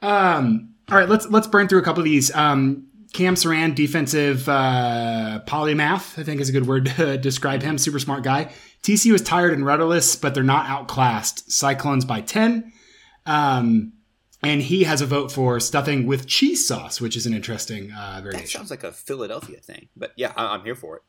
[0.00, 2.34] Um, all right, let's let's burn through a couple of these.
[2.34, 7.78] Um, Cam Saran, defensive uh, polymath, I think is a good word to describe him.
[7.78, 8.52] Super smart guy.
[8.82, 11.50] TCU is tired and rudderless, but they're not outclassed.
[11.50, 12.72] Cyclones by ten.
[13.26, 13.92] Um,
[14.42, 18.16] and he has a vote for stuffing with cheese sauce, which is an interesting uh,
[18.16, 18.46] That variation.
[18.60, 19.88] sounds like a Philadelphia thing.
[19.96, 21.02] But yeah, I, I'm here for it.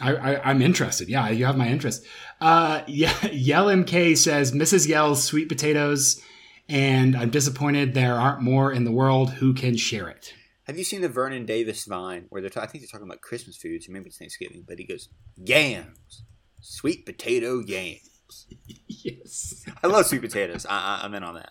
[0.00, 1.08] I, I, I'm interested.
[1.08, 2.04] Yeah, you have my interest.
[2.40, 4.88] Uh, yeah, Yell MK says Mrs.
[4.88, 6.20] Yell's sweet potatoes,
[6.68, 10.34] and I'm disappointed there aren't more in the world who can share it.
[10.66, 12.50] Have you seen the Vernon Davis Vine where they're?
[12.50, 14.64] ta- I think they're talking about Christmas foods, maybe it's Thanksgiving.
[14.66, 16.22] But he goes yams,
[16.60, 18.46] sweet potato yams.
[18.86, 20.64] yes, I love sweet potatoes.
[20.68, 21.50] I, I, I'm in on that.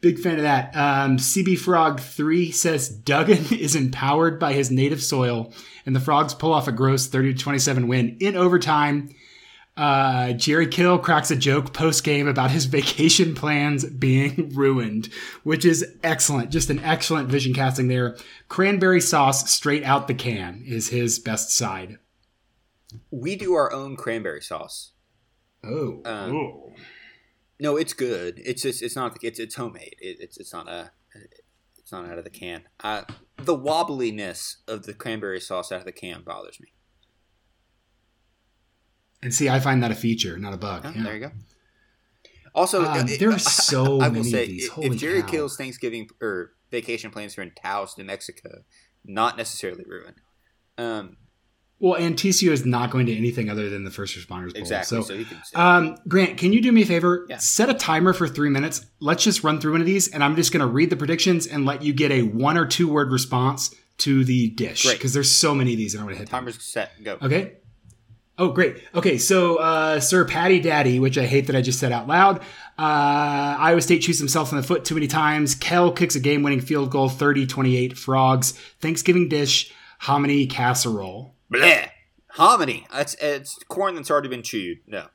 [0.00, 0.74] big fan of that.
[0.76, 5.52] Um, CB Frog three says Duggan is empowered by his native soil,
[5.86, 9.08] and the Frogs pull off a gross 30 to 27 win in overtime.
[9.80, 15.08] Uh, Jerry Kill cracks a joke post game about his vacation plans being ruined,
[15.42, 16.50] which is excellent.
[16.50, 18.18] Just an excellent vision casting there.
[18.48, 21.96] Cranberry sauce straight out the can is his best side.
[23.10, 24.92] We do our own cranberry sauce.
[25.64, 26.74] Oh, Um.
[27.58, 28.40] No, it's good.
[28.44, 29.96] It's just it's not it's it's homemade.
[29.98, 30.90] It, it's it's not a
[31.78, 32.64] it's not out of the can.
[32.82, 33.02] Uh,
[33.36, 36.68] the wobbliness of the cranberry sauce out of the can bothers me.
[39.22, 40.82] And see, I find that a feature, not a bug.
[40.84, 41.02] Oh, Yeah.
[41.02, 41.30] There you go.
[42.54, 44.64] Also, Um, it- there are so I will many of say, these.
[44.66, 45.28] if- Holy if Jerry cow.
[45.28, 48.64] Kill's Thanksgiving or vacation plans are in Taos, New Mexico,
[49.04, 50.16] not necessarily ruined.
[50.78, 51.16] Um,
[51.78, 54.60] Well, and TCU is not going to anything other than the first responders bowl.
[54.62, 55.02] exactly.
[55.02, 55.58] So So.
[55.60, 57.24] Um, Grant, can you do me a favor?
[57.28, 57.38] Yeah.
[57.38, 58.84] Set a timer for three minutes.
[59.00, 61.46] Let's just run through one of these, and I'm just going to read the predictions
[61.46, 65.30] and let you get a one or two word response to the dish because there's
[65.30, 65.94] so many of these.
[65.94, 66.44] and I want to hit them.
[66.46, 67.02] Timer's set.
[67.04, 67.16] Go.
[67.22, 67.54] Okay.
[68.40, 68.82] Oh, great.
[68.94, 72.38] Okay, so uh, Sir Patty Daddy, which I hate that I just said out loud.
[72.78, 75.54] Uh, Iowa State shoots himself in the foot too many times.
[75.54, 77.98] Kell kicks a game winning field goal, 30 28.
[77.98, 78.52] Frogs.
[78.80, 79.70] Thanksgiving dish,
[80.00, 81.34] hominy casserole.
[81.52, 81.90] Bleh.
[82.30, 82.86] Hominy.
[82.94, 84.78] It's, it's corn that's already been chewed.
[84.86, 85.08] No.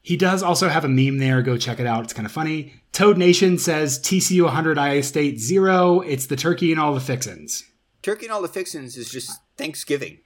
[0.00, 1.42] He does also have a meme there.
[1.42, 2.04] Go check it out.
[2.04, 2.72] It's kind of funny.
[2.92, 6.02] Toad Nation says TCU 100, Iowa State 0.
[6.02, 7.64] It's the turkey and all the fixins.
[8.00, 10.18] Turkey and all the fixins is just Thanksgiving.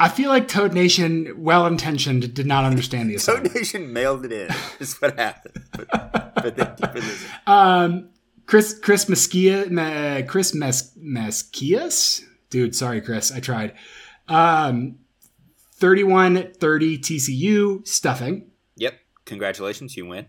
[0.00, 3.52] I feel like Toad Nation, well intentioned, did not understand the Toad.
[3.54, 4.50] Nation mailed it in.
[4.80, 5.64] Is what happened.
[5.72, 7.32] But, but thank you for listening.
[7.46, 8.10] Um,
[8.46, 12.22] Chris Chris Mesquia, Me, Chris Mes, Mesquias?
[12.50, 13.32] Dude, sorry, Chris.
[13.32, 13.74] I tried.
[14.28, 14.98] Um,
[15.74, 18.50] 31 30 TCU stuffing.
[18.76, 18.94] Yep.
[19.24, 19.96] Congratulations.
[19.96, 20.26] You win.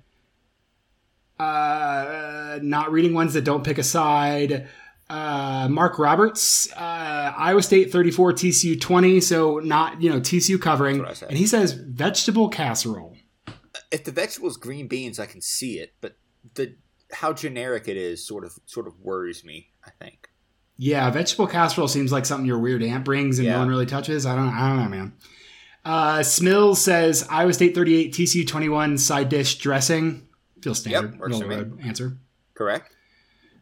[1.39, 4.67] Uh, not reading ones that don't pick a side.
[5.09, 9.19] Uh, Mark Roberts, uh, Iowa State 34, TCU 20.
[9.21, 10.97] So not, you know, TCU covering.
[10.97, 11.29] That's what I said.
[11.29, 13.15] And he says vegetable casserole.
[13.91, 16.15] If the vegetable's green beans, I can see it, but
[16.53, 16.75] the
[17.11, 19.71] how generic it is sort of sort of worries me.
[19.83, 20.29] I think.
[20.77, 23.53] Yeah, vegetable casserole seems like something your weird aunt brings and Yeah.
[23.53, 24.25] no one really touches.
[24.25, 25.13] I don't, I don't know, man.
[25.83, 30.27] Uh, Smills says Iowa State 38, TCU 21, side dish dressing.
[30.61, 31.11] Feels standard.
[31.13, 32.17] Yep, works middle for of road answer.
[32.53, 32.93] Correct.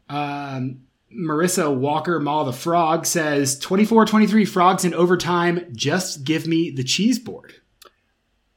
[0.09, 0.81] Um,
[1.13, 5.65] Marissa Walker, Mall the Frog, says 24 23 frogs in overtime.
[5.73, 7.55] Just give me the cheese board.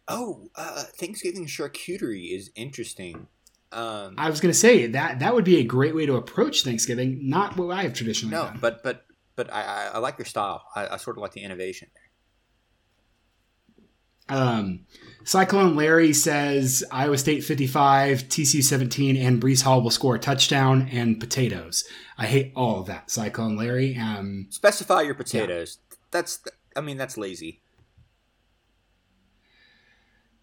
[0.09, 3.29] Oh, uh, Thanksgiving charcuterie is interesting.
[3.73, 6.65] Um, I was going to say that that would be a great way to approach
[6.65, 8.59] Thanksgiving, not what I have traditionally no, done.
[8.61, 9.05] but but
[9.37, 10.65] but I, I, I like your style.
[10.75, 11.89] I, I sort of like the innovation.
[14.31, 14.81] Um,
[15.24, 20.89] Cyclone Larry says Iowa State 55, TCU 17, and Breece Hall will score a touchdown
[20.91, 21.85] and potatoes.
[22.16, 23.97] I hate all of that, Cyclone Larry.
[23.97, 25.78] Um, Specify your potatoes.
[26.11, 26.41] That's
[26.74, 27.61] I mean that's lazy.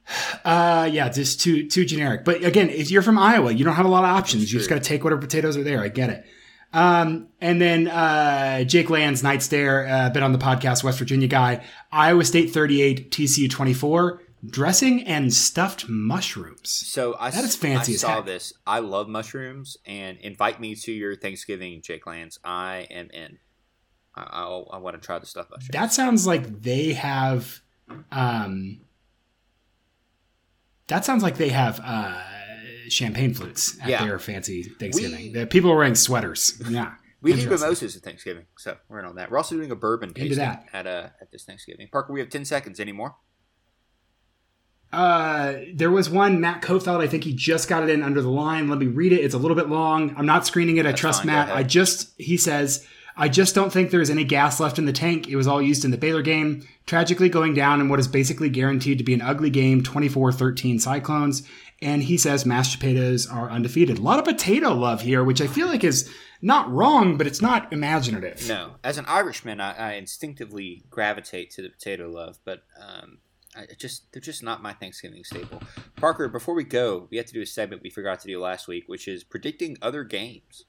[0.45, 2.23] uh, yeah, just too too generic.
[2.23, 4.51] But again, if you're from Iowa, you don't have a lot of options.
[4.51, 5.81] You just got to take whatever potatoes are there.
[5.81, 6.25] I get it.
[6.73, 11.27] Um, and then uh, Jake Lands, Night Stare, uh, been on the podcast, West Virginia
[11.27, 11.63] guy.
[11.91, 16.69] Iowa State 38, TCU 24, dressing and stuffed mushrooms.
[16.69, 18.25] So I, That is fancy I saw heck.
[18.25, 18.53] this.
[18.67, 22.37] I love mushrooms, and invite me to your Thanksgiving, Jake Lands.
[22.43, 23.39] I am in.
[24.13, 25.69] I, I'll, I want to try the stuff mushroom.
[25.71, 27.61] That sounds like they have.
[28.11, 28.81] Um,
[30.87, 32.21] that sounds like they have uh,
[32.89, 34.05] champagne flutes at Yeah.
[34.05, 35.33] their fancy Thanksgiving.
[35.33, 36.61] We- The people are wearing sweaters.
[36.69, 36.93] Yeah.
[37.21, 39.31] we do mimosas at Thanksgiving, so we're in on that.
[39.31, 40.65] We're also doing a bourbon tasting that.
[40.73, 41.87] at uh, at this Thanksgiving.
[41.91, 43.15] Parker, we have ten seconds anymore.
[44.93, 47.01] Uh, there was one Matt Kofeld.
[47.03, 48.69] I think he just got it in under the line.
[48.69, 49.17] Let me read it.
[49.23, 50.13] It's a little bit long.
[50.17, 50.85] I'm not screening it.
[50.85, 51.27] I That's trust fine.
[51.27, 51.49] Matt.
[51.49, 55.27] I just he says I just don't think there's any gas left in the tank.
[55.27, 58.47] It was all used in the Baylor game, tragically going down in what is basically
[58.49, 59.83] guaranteed to be an ugly game.
[59.83, 61.43] 24-13 Cyclones.
[61.81, 63.99] And he says mashed potatoes are undefeated.
[63.99, 66.11] A lot of potato love here, which I feel like is
[66.41, 68.47] not wrong, but it's not imaginative.
[68.47, 73.19] No, as an Irishman, I, I instinctively gravitate to the potato love, but um,
[73.55, 75.61] I just they're just not my Thanksgiving staple.
[75.95, 78.67] Parker, before we go, we have to do a segment we forgot to do last
[78.67, 80.65] week, which is predicting other games.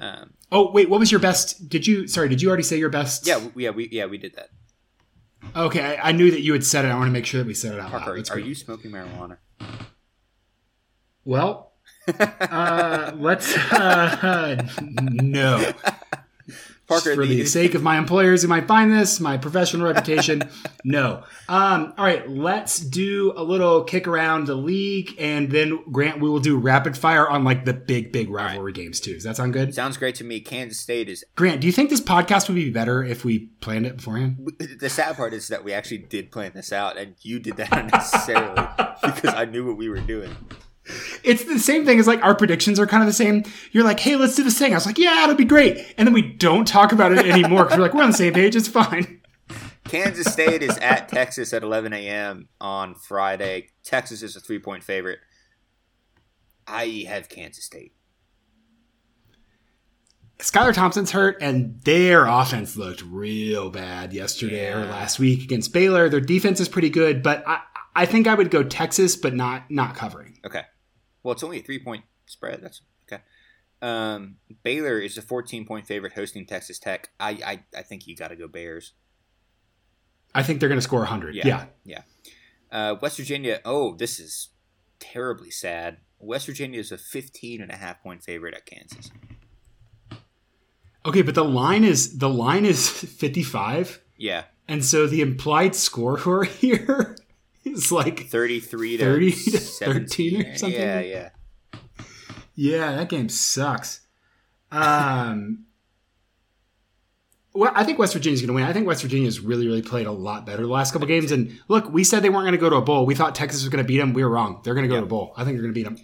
[0.00, 1.68] Um, Oh wait, what was your best?
[1.68, 2.06] Did you?
[2.08, 3.26] Sorry, did you already say your best?
[3.26, 4.50] yeah, we, yeah, we yeah we did that.
[5.56, 6.88] Okay, I, I knew that you had said it.
[6.88, 8.30] I want to make sure that we said it out Parker, loud.
[8.30, 8.46] Are great.
[8.46, 9.38] you smoking marijuana?
[11.30, 11.70] Well,
[12.18, 13.56] uh, let's.
[13.56, 15.72] Uh, no.
[16.88, 20.42] Parker, For the sake of my employers who might find this, my professional reputation,
[20.82, 21.22] no.
[21.48, 26.28] Um, all right, let's do a little kick around the league, and then Grant, we
[26.28, 29.14] will do rapid fire on like the big, big rivalry games too.
[29.14, 29.72] Does that sound good?
[29.72, 30.40] sounds great to me.
[30.40, 33.86] Kansas State is Grant, do you think this podcast would be better if we planned
[33.86, 34.50] it beforehand?
[34.80, 37.72] the sad part is that we actually did plan this out, and you did that
[37.78, 38.66] unnecessarily
[39.00, 40.34] because I knew what we were doing.
[41.22, 43.44] It's the same thing as like our predictions are kind of the same.
[43.72, 44.72] You're like, hey, let's do this thing.
[44.72, 45.94] I was like, yeah, it'll be great.
[45.96, 48.32] And then we don't talk about it anymore because we're like, we're on the same
[48.32, 48.56] page.
[48.56, 49.20] It's fine.
[49.84, 52.48] Kansas State is at Texas at 11 a.m.
[52.60, 53.68] on Friday.
[53.82, 55.18] Texas is a three point favorite.
[56.66, 57.92] I have Kansas State.
[60.38, 66.08] Skylar Thompson's hurt, and their offense looked real bad yesterday or last week against Baylor.
[66.08, 67.60] Their defense is pretty good, but I,
[67.94, 70.38] I think I would go Texas, but not not covering.
[70.46, 70.62] Okay.
[71.22, 72.60] Well, it's only a three point spread.
[72.62, 73.22] That's okay.
[73.82, 77.10] Um, Baylor is a 14 point favorite hosting Texas Tech.
[77.18, 78.92] I I, I think you got to go Bears.
[80.34, 81.34] I think they're going to score 100.
[81.34, 81.66] Yeah.
[81.84, 82.02] Yeah.
[82.70, 83.60] Uh, West Virginia.
[83.64, 84.50] Oh, this is
[85.00, 85.98] terribly sad.
[86.20, 89.10] West Virginia is a 15 and a half point favorite at Kansas.
[91.04, 96.44] Okay, but the line is the line is 55, Yeah, and so the implied score
[96.44, 97.16] here
[97.64, 100.80] is like 33 to 30 to 13 or something?
[100.80, 101.28] Yeah, yeah.
[102.54, 104.00] Yeah, that game sucks.
[104.70, 105.64] Um,
[107.54, 108.64] well, I think West Virginia's going to win.
[108.64, 111.32] I think West Virginia's really, really played a lot better the last couple games.
[111.32, 113.06] And look, we said they weren't going to go to a bowl.
[113.06, 114.12] We thought Texas was going to beat them.
[114.12, 114.60] We were wrong.
[114.62, 115.00] They're going to go Yeah.
[115.00, 115.32] to a bowl.
[115.36, 115.96] I think they're going to beat them.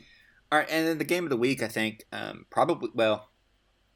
[0.51, 3.31] All right, and then the game of the week, I think, um, probably, well,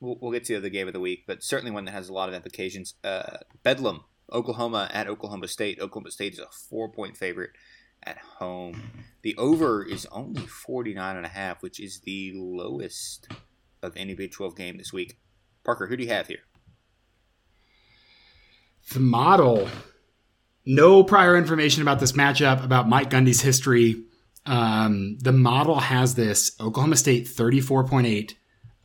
[0.00, 2.12] we'll, we'll get to the game of the week, but certainly one that has a
[2.12, 2.94] lot of implications.
[3.04, 4.02] Uh, Bedlam,
[4.32, 5.80] Oklahoma at Oklahoma State.
[5.80, 7.50] Oklahoma State is a four point favorite
[8.02, 9.04] at home.
[9.22, 13.28] The over is only 49 and a half, which is the lowest
[13.82, 15.18] of any Big 12 game this week.
[15.64, 16.40] Parker, who do you have here?
[18.92, 19.68] The model.
[20.66, 24.04] No prior information about this matchup, about Mike Gundy's history.
[24.46, 28.34] Um, the model has this Oklahoma State 34.8,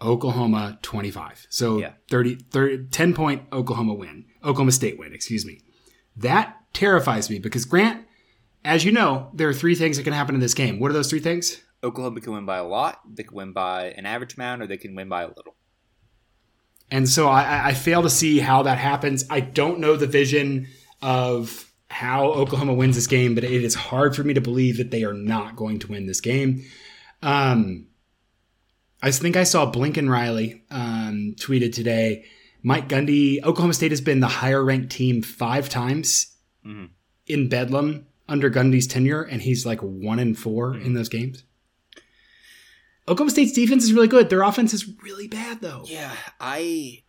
[0.05, 1.47] Oklahoma 25.
[1.49, 1.93] So Yeah.
[2.09, 5.59] 30, 30, 10 point Oklahoma win, Oklahoma State win, excuse me.
[6.15, 8.05] That terrifies me because Grant,
[8.63, 10.79] as you know, there are three things that can happen in this game.
[10.79, 11.61] What are those three things?
[11.83, 14.77] Oklahoma can win by a lot, they can win by an average amount, or they
[14.77, 15.55] can win by a little.
[16.91, 19.25] And so I, I- I fail to see how that happens.
[19.29, 20.67] I don't know the vision
[21.01, 24.91] of how Oklahoma wins this game, but it is hard for me to believe that
[24.91, 26.63] they are not going to win this game.
[27.21, 27.87] Um,
[29.01, 32.25] I think I saw Blinken Riley um, tweeted today.
[32.63, 36.35] Mike Gundy, Oklahoma State has been the higher ranked team five times
[36.65, 36.89] Mhm.
[37.27, 41.43] in Bedlam under Gundy's tenure, and he's like one in 4 in those games.
[43.07, 44.29] Oklahoma State's defense is really good.
[44.31, 45.83] Their offense is really bad, though.
[45.87, 47.03] Yeah, I.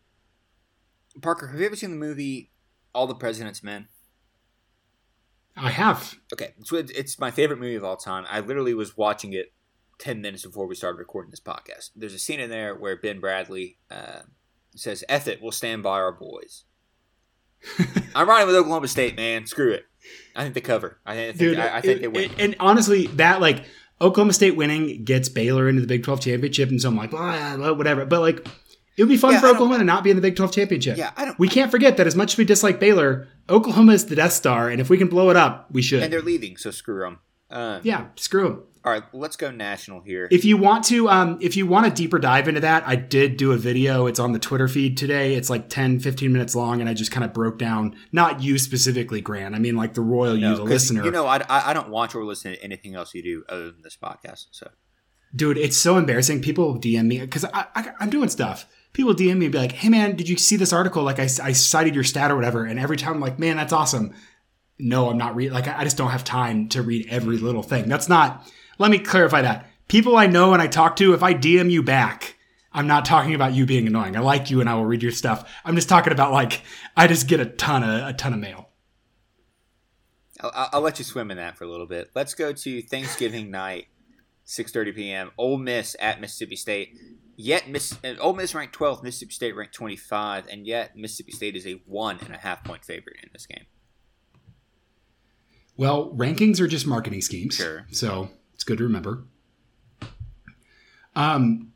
[1.22, 2.51] Parker, have you ever seen the movie
[2.95, 3.89] All the President's Men?
[5.57, 6.16] I have.
[6.34, 8.26] Okay, so it's my favorite movie of all time.
[8.28, 9.55] I literally was watching it
[9.99, 11.90] ten minutes before we started recording this podcast.
[11.97, 14.20] There's a scene in there where Ben Bradlee uh,
[14.74, 16.64] says, "F it, we'll stand by our boys."
[18.14, 19.47] I'm riding with Oklahoma State, man.
[19.47, 19.84] Screw it.
[20.34, 21.01] I think they cover.
[21.05, 21.36] I think.
[21.38, 22.30] Dude, I, I think it- they win.
[22.30, 23.64] it- and honestly, that like
[24.01, 27.72] Oklahoma State winning gets Baylor into the Big 12 championship, and so I'm like, "Blah,
[27.72, 28.05] whatever.
[28.05, 28.47] But like,
[28.97, 30.97] it would be fun Yeah, for Oklahoma to not be in the Big 12 championship.
[30.97, 31.38] yeah, I don't.
[31.38, 34.68] We can't forget that as much as we dislike Baylor, Oklahoma is the Death Star,
[34.68, 36.03] and if we can blow it up, we should.
[36.03, 37.18] and they're leaving, so screw them.
[37.51, 38.62] Um, yeah, screw them.
[38.87, 40.28] All right, let's go national here.
[40.30, 43.37] If you want to, um, if you want a deeper dive into that, I did
[43.37, 44.07] do a video.
[44.07, 45.34] It's on the Twitter feed today.
[45.34, 48.59] It's like 10, 15 minutes long, and I just kind of broke down, not you
[48.59, 49.57] specifically, Grant.
[49.57, 51.05] I mean, like the royal you, the listener.
[51.05, 53.72] You know, I, I I don't watch or listen to anything else you do other
[53.72, 54.47] than this podcast.
[54.53, 54.70] So
[55.34, 56.41] Dude, it's so embarrassing.
[56.41, 58.66] People DM me because I, I, I'm doing stuff.
[58.93, 61.03] People DM me and be like, "Hey, man, did you see this article?
[61.03, 63.72] Like, I, I cited your stat or whatever." And every time I'm like, "Man, that's
[63.72, 64.14] awesome."
[64.78, 65.55] No, I'm not reading.
[65.55, 67.89] Like, I I just don't have time to read every little thing.
[67.89, 68.49] That's not.
[68.79, 69.66] Let me clarify that.
[69.89, 72.37] People I know and I talk to, if I DM you back,
[72.72, 74.16] I'm not talking about you being annoying.
[74.16, 75.51] I like you and I will read your stuff.
[75.64, 76.62] I'm just talking about like
[76.97, 78.68] I just get a ton of a ton of mail.
[80.41, 82.11] I'll, I'll let you swim in that for a little bit.
[82.14, 83.87] Let's go to Thanksgiving night,
[84.47, 85.31] 6:30 p.m.
[85.39, 86.99] Ole Miss at Mississippi State.
[87.37, 91.57] Yet Miss uh, Ole Miss ranked 12th, Mississippi State ranked 25, and yet Mississippi State
[91.57, 93.64] is a one and a half point favorite in this game.
[95.77, 97.57] Well, rankings are just marketing schemes.
[97.57, 97.87] Sure.
[97.91, 98.31] So
[98.67, 99.25] good to remember.
[101.14, 101.73] Um,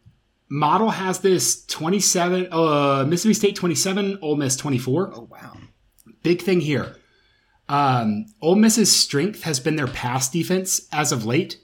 [0.48, 5.12] model has this 27, uh, Mississippi State 27, Ole Miss 24.
[5.14, 5.56] Oh wow!
[6.22, 6.96] Big thing here.
[7.68, 11.58] Um, Ole Miss's strength has been their pass defense as of late.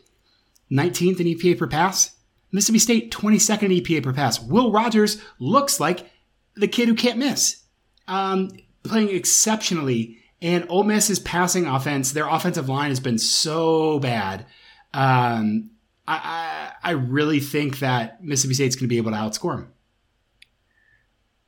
[0.70, 2.16] 19th in EPA per pass.
[2.52, 4.40] Mississippi State 22nd in EPA per pass.
[4.40, 6.08] Will Rogers looks like
[6.54, 7.64] the kid who can't miss.
[8.08, 8.50] Um,
[8.84, 10.18] playing exceptionally.
[10.40, 14.46] And Ole Miss's passing offense, their offensive line has been so bad.
[14.94, 15.70] Um,
[16.08, 19.72] I, I, I really think that Mississippi State's going to be able to outscore them.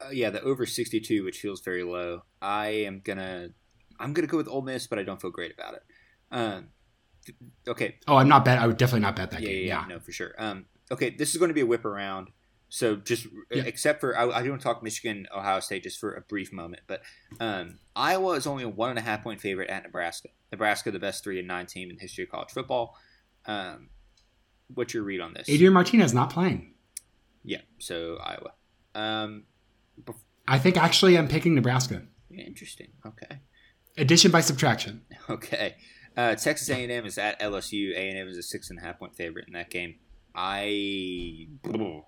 [0.04, 2.22] Uh, yeah, the over 62, which feels very low.
[2.40, 3.48] I am gonna
[3.98, 5.82] I'm gonna go with Ole Miss, but I don't feel great about it.
[6.30, 6.68] Um,
[7.66, 8.58] okay, Oh, I'm not bet.
[8.58, 9.56] I would definitely not bet that yeah, game.
[9.58, 9.80] yeah, Yeah.
[9.88, 10.34] yeah, no, for sure.
[10.38, 12.28] Um, okay, this is going to be a whip around.
[12.68, 13.62] So just Yeah.
[13.64, 16.52] except for I, I do want to talk Michigan, Ohio State just for a brief
[16.52, 17.02] moment, but
[17.40, 20.28] um, Iowa is only a one and a half point favorite at Nebraska.
[20.52, 22.94] Nebraska, the best three and nine team in the history of college football.
[23.48, 23.88] Um,
[24.74, 25.48] what's your read on this?
[25.48, 26.74] Adrian Martinez not playing.
[27.42, 28.52] Yeah, so Iowa.
[28.94, 29.44] Um,
[30.00, 30.14] bef-
[30.46, 32.02] I think actually I'm picking Nebraska.
[32.30, 32.88] yeah, interesting.
[33.06, 33.40] Okay.
[33.96, 35.02] Addition by subtraction.
[35.30, 35.74] Okay.
[36.16, 37.92] Uh, Texas A&M is at LSU.
[37.94, 39.96] A&M is a six and a half point favorite in that game.
[40.34, 41.48] I.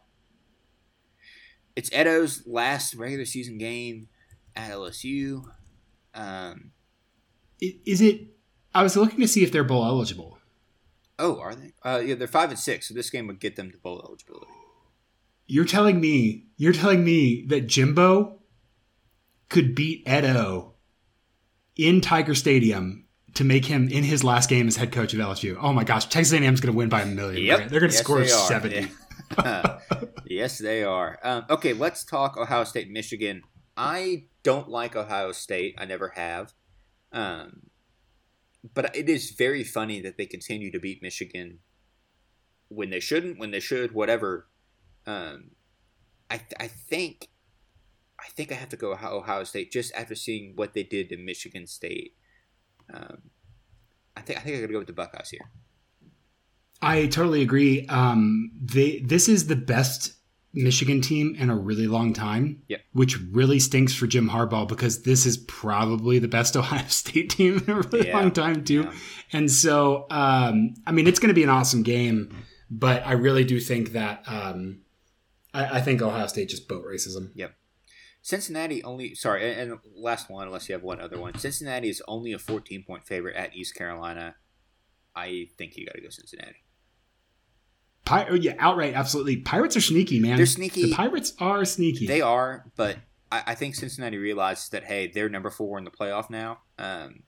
[1.76, 4.08] It's Edo's last regular season game
[4.56, 5.44] at LSU.
[6.14, 6.72] Um,
[7.60, 8.22] Is it?
[8.74, 10.38] I was looking to see if they're bowl eligible.
[11.20, 11.72] Oh, are they?
[11.84, 14.50] Uh, yeah, they're five and six, so this game would get them to bowl eligibility.
[15.46, 18.38] You're telling me, you're telling me that Jimbo
[19.48, 20.74] could beat Edo
[21.76, 25.56] in Tiger Stadium to make him in his last game as head coach of LSU.
[25.60, 27.44] Oh my gosh, Texas A&M's going to win by a million.
[27.44, 27.58] Yep.
[27.58, 27.68] right?
[27.68, 28.88] They're going to Yes, score 70.
[29.38, 29.78] Yeah.
[30.26, 31.18] yes, they are.
[31.22, 33.42] Um, okay, let's talk Ohio State, Michigan.
[33.76, 35.76] I don't like Ohio State.
[35.78, 36.52] I never have.
[37.12, 37.69] Um,
[38.74, 41.60] but it is very funny that they continue to beat Michigan
[42.68, 44.48] when they shouldn't, when they should, whatever.
[45.06, 45.52] Um,
[46.30, 47.28] I I think
[48.18, 51.16] I think I have to go Ohio State just after seeing what they did to
[51.16, 52.14] Michigan State.
[52.92, 53.30] Um,
[54.16, 55.50] I think I think I gotta go with the Buckeyes here.
[56.82, 57.86] I totally agree.
[57.88, 60.14] Um, they this is the best
[60.52, 62.62] Michigan team in a really long time.
[62.68, 62.80] Yep.
[62.92, 67.62] Which really stinks for Jim Harbaugh because this is probably the best Ohio State team
[67.66, 68.18] in a really Yeah.
[68.18, 68.82] long time too.
[68.82, 68.92] Yeah.
[69.32, 72.34] And so, um, I mean, it's going to be an awesome game,
[72.70, 74.80] but I really do think that um,
[75.54, 77.32] I, I think Ohio State just boat racism.
[77.34, 77.50] them.
[78.22, 81.38] Cincinnati only sorry, and, and last one, unless you have one other one.
[81.38, 84.34] Cincinnati is only a 14 point favorite at East Carolina.
[85.16, 86.56] I think you got to go Cincinnati.
[88.04, 89.36] Pi- oh, yeah, outright, absolutely.
[89.36, 90.36] Pirates are sneaky, man.
[90.36, 90.86] They're sneaky.
[90.90, 92.06] The Pirates are sneaky.
[92.06, 92.96] They are, but
[93.30, 96.58] I, I think Cincinnati realized that hey, they're number four in the playoff now.
[96.78, 97.22] Um,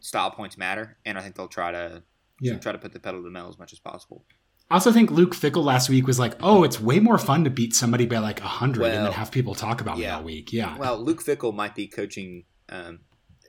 [0.00, 2.02] style points matter, and I think they'll try to
[2.40, 2.58] Yeah.
[2.58, 4.24] try to put the pedal to the metal as much as possible.
[4.70, 7.50] I also think Luke Fickell last week was like, "Oh, it's way more fun to
[7.50, 10.08] beat somebody by like hundred and then have people talk about yeah.
[10.08, 13.00] me all week." Yeah, Well, Luke Fickell might be coaching um,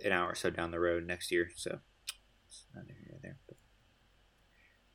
[0.03, 1.79] an hour or so down the road next year, so
[2.47, 3.37] it's not here nor there.
[3.47, 3.57] But,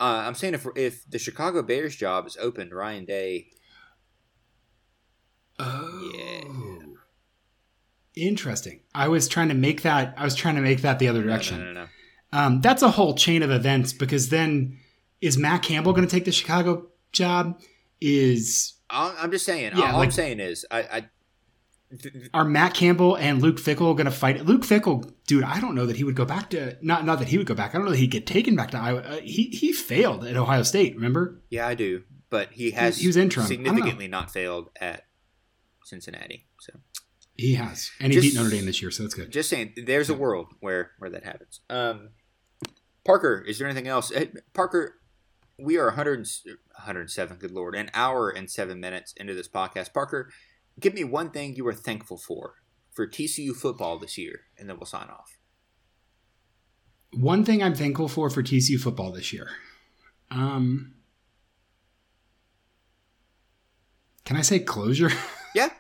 [0.01, 3.51] uh, I'm saying if if the Chicago Bears job is open, Ryan Day
[5.59, 6.87] Oh, Yeah.
[8.17, 8.81] interesting.
[8.95, 10.15] I was trying to make that.
[10.17, 11.59] I was trying to make that the other direction.
[11.59, 11.87] No, no, no.
[12.33, 14.79] Um, that's a whole chain of events because then
[15.21, 17.61] is Matt Campbell going to take the Chicago job?
[18.01, 19.73] Is I'm just saying.
[19.77, 21.09] Yeah, all like- I'm saying is, I, I
[22.35, 24.45] are Matt Campbell and Luke Fickell going to fight?
[24.47, 27.29] Luke Fickell, dude, I don't know that he would go back to not not that
[27.29, 27.71] he would go back.
[27.71, 29.01] I don't know that he'd get taken back to Iowa.
[29.01, 30.95] Uh, he he failed at Ohio State.
[30.95, 31.41] Remember?
[31.51, 33.47] yeah, I do, but he has he was interim.
[33.47, 33.69] I don't know.
[33.71, 35.07] significantly not failed at
[35.85, 36.47] Cincinnati.
[36.61, 36.75] So
[37.37, 39.31] He has, and he Just- beat Notre Dame this year, so that's good.
[39.33, 41.61] just saying, there's a world where where that happens.
[41.71, 42.11] Um,
[43.05, 44.13] Parker, is there anything else?
[44.15, 44.97] Eh, Parker,
[45.59, 46.27] we are 100,
[46.85, 47.39] 107.
[47.39, 49.93] Good lord, an hour and seven minutes into this podcast.
[49.95, 50.31] Parker,
[50.81, 52.55] give me one thing you are thankful for
[52.91, 55.39] for TCU football this year, and then we'll sign off.
[57.13, 59.49] One thing I'm thankful for for TCU football this year.
[60.31, 60.95] Um,
[64.25, 65.11] can I say closure?
[65.53, 65.71] Yeah,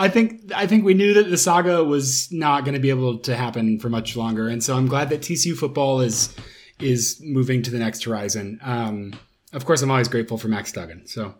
[0.00, 3.18] I think I think we knew that the saga was not going to be able
[3.18, 6.34] to happen for much longer, and so I'm glad that TCU football is
[6.80, 8.58] is moving to the next horizon.
[8.62, 9.14] Um,
[9.52, 11.06] of course, I'm always grateful for Max Duggan.
[11.06, 11.34] So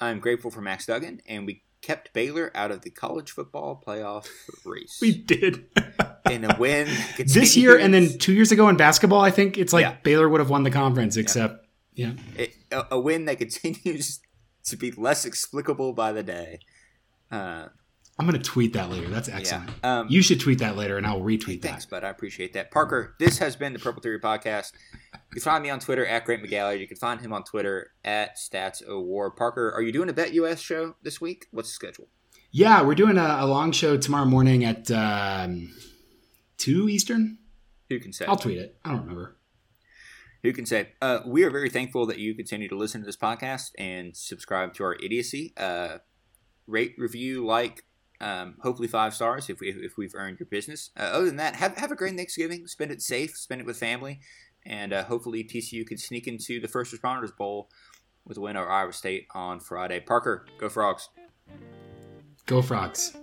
[0.00, 4.28] I'm grateful for Max Duggan, and we kept Baylor out of the college football playoff
[4.64, 4.98] race.
[5.00, 5.66] we did
[6.30, 9.20] in a win this year, and then two years ago in basketball.
[9.20, 9.96] I think it's like Yeah.
[10.02, 12.12] Baylor would have won the conference, except yeah.
[12.36, 14.20] it, a, a win that continues
[14.64, 16.60] to be less explicable by the day.
[17.30, 17.68] Uh,
[18.18, 19.08] I'm going to tweet that later.
[19.08, 19.70] That's excellent.
[19.84, 20.00] yeah.
[20.00, 21.90] Um, You should tweet that later, and I'll retweet Thanks, that.
[21.90, 22.04] bud.
[22.04, 22.70] I appreciate that.
[22.72, 24.72] Parker, this has been the Purple Theory Podcast.
[25.12, 26.80] You can find me on Twitter at Grant McGalliard.
[26.80, 29.36] You can find him on Twitter at Stats Award.
[29.36, 31.46] Parker, are you doing a BetUS show this week?
[31.52, 32.08] What's the schedule?
[32.50, 35.72] Yeah, we're doing a, a long show tomorrow morning at um,
[36.56, 37.38] two Eastern.
[37.88, 38.24] Who can say?
[38.26, 38.78] I'll tweet it.
[38.84, 39.36] I don't remember.
[40.42, 40.88] Who can say?
[41.02, 44.72] Uh, we are very thankful that you continue to listen to this podcast and subscribe
[44.74, 45.52] to our idiocy.
[45.56, 45.98] Uh,
[46.66, 47.84] rate, review, like,
[48.20, 50.90] um, hopefully five stars if we if we've earned your business.
[50.98, 52.66] Uh, other than that, have have a great Thanksgiving.
[52.66, 53.36] Spend it safe.
[53.36, 54.20] Spend it with family,
[54.66, 57.68] and uh, hopefully TCU can sneak into the First Responders Bowl
[58.24, 60.00] with a win over Iowa State on Friday.
[60.00, 61.08] Parker, go Frogs.
[62.46, 63.16] Go Frogs.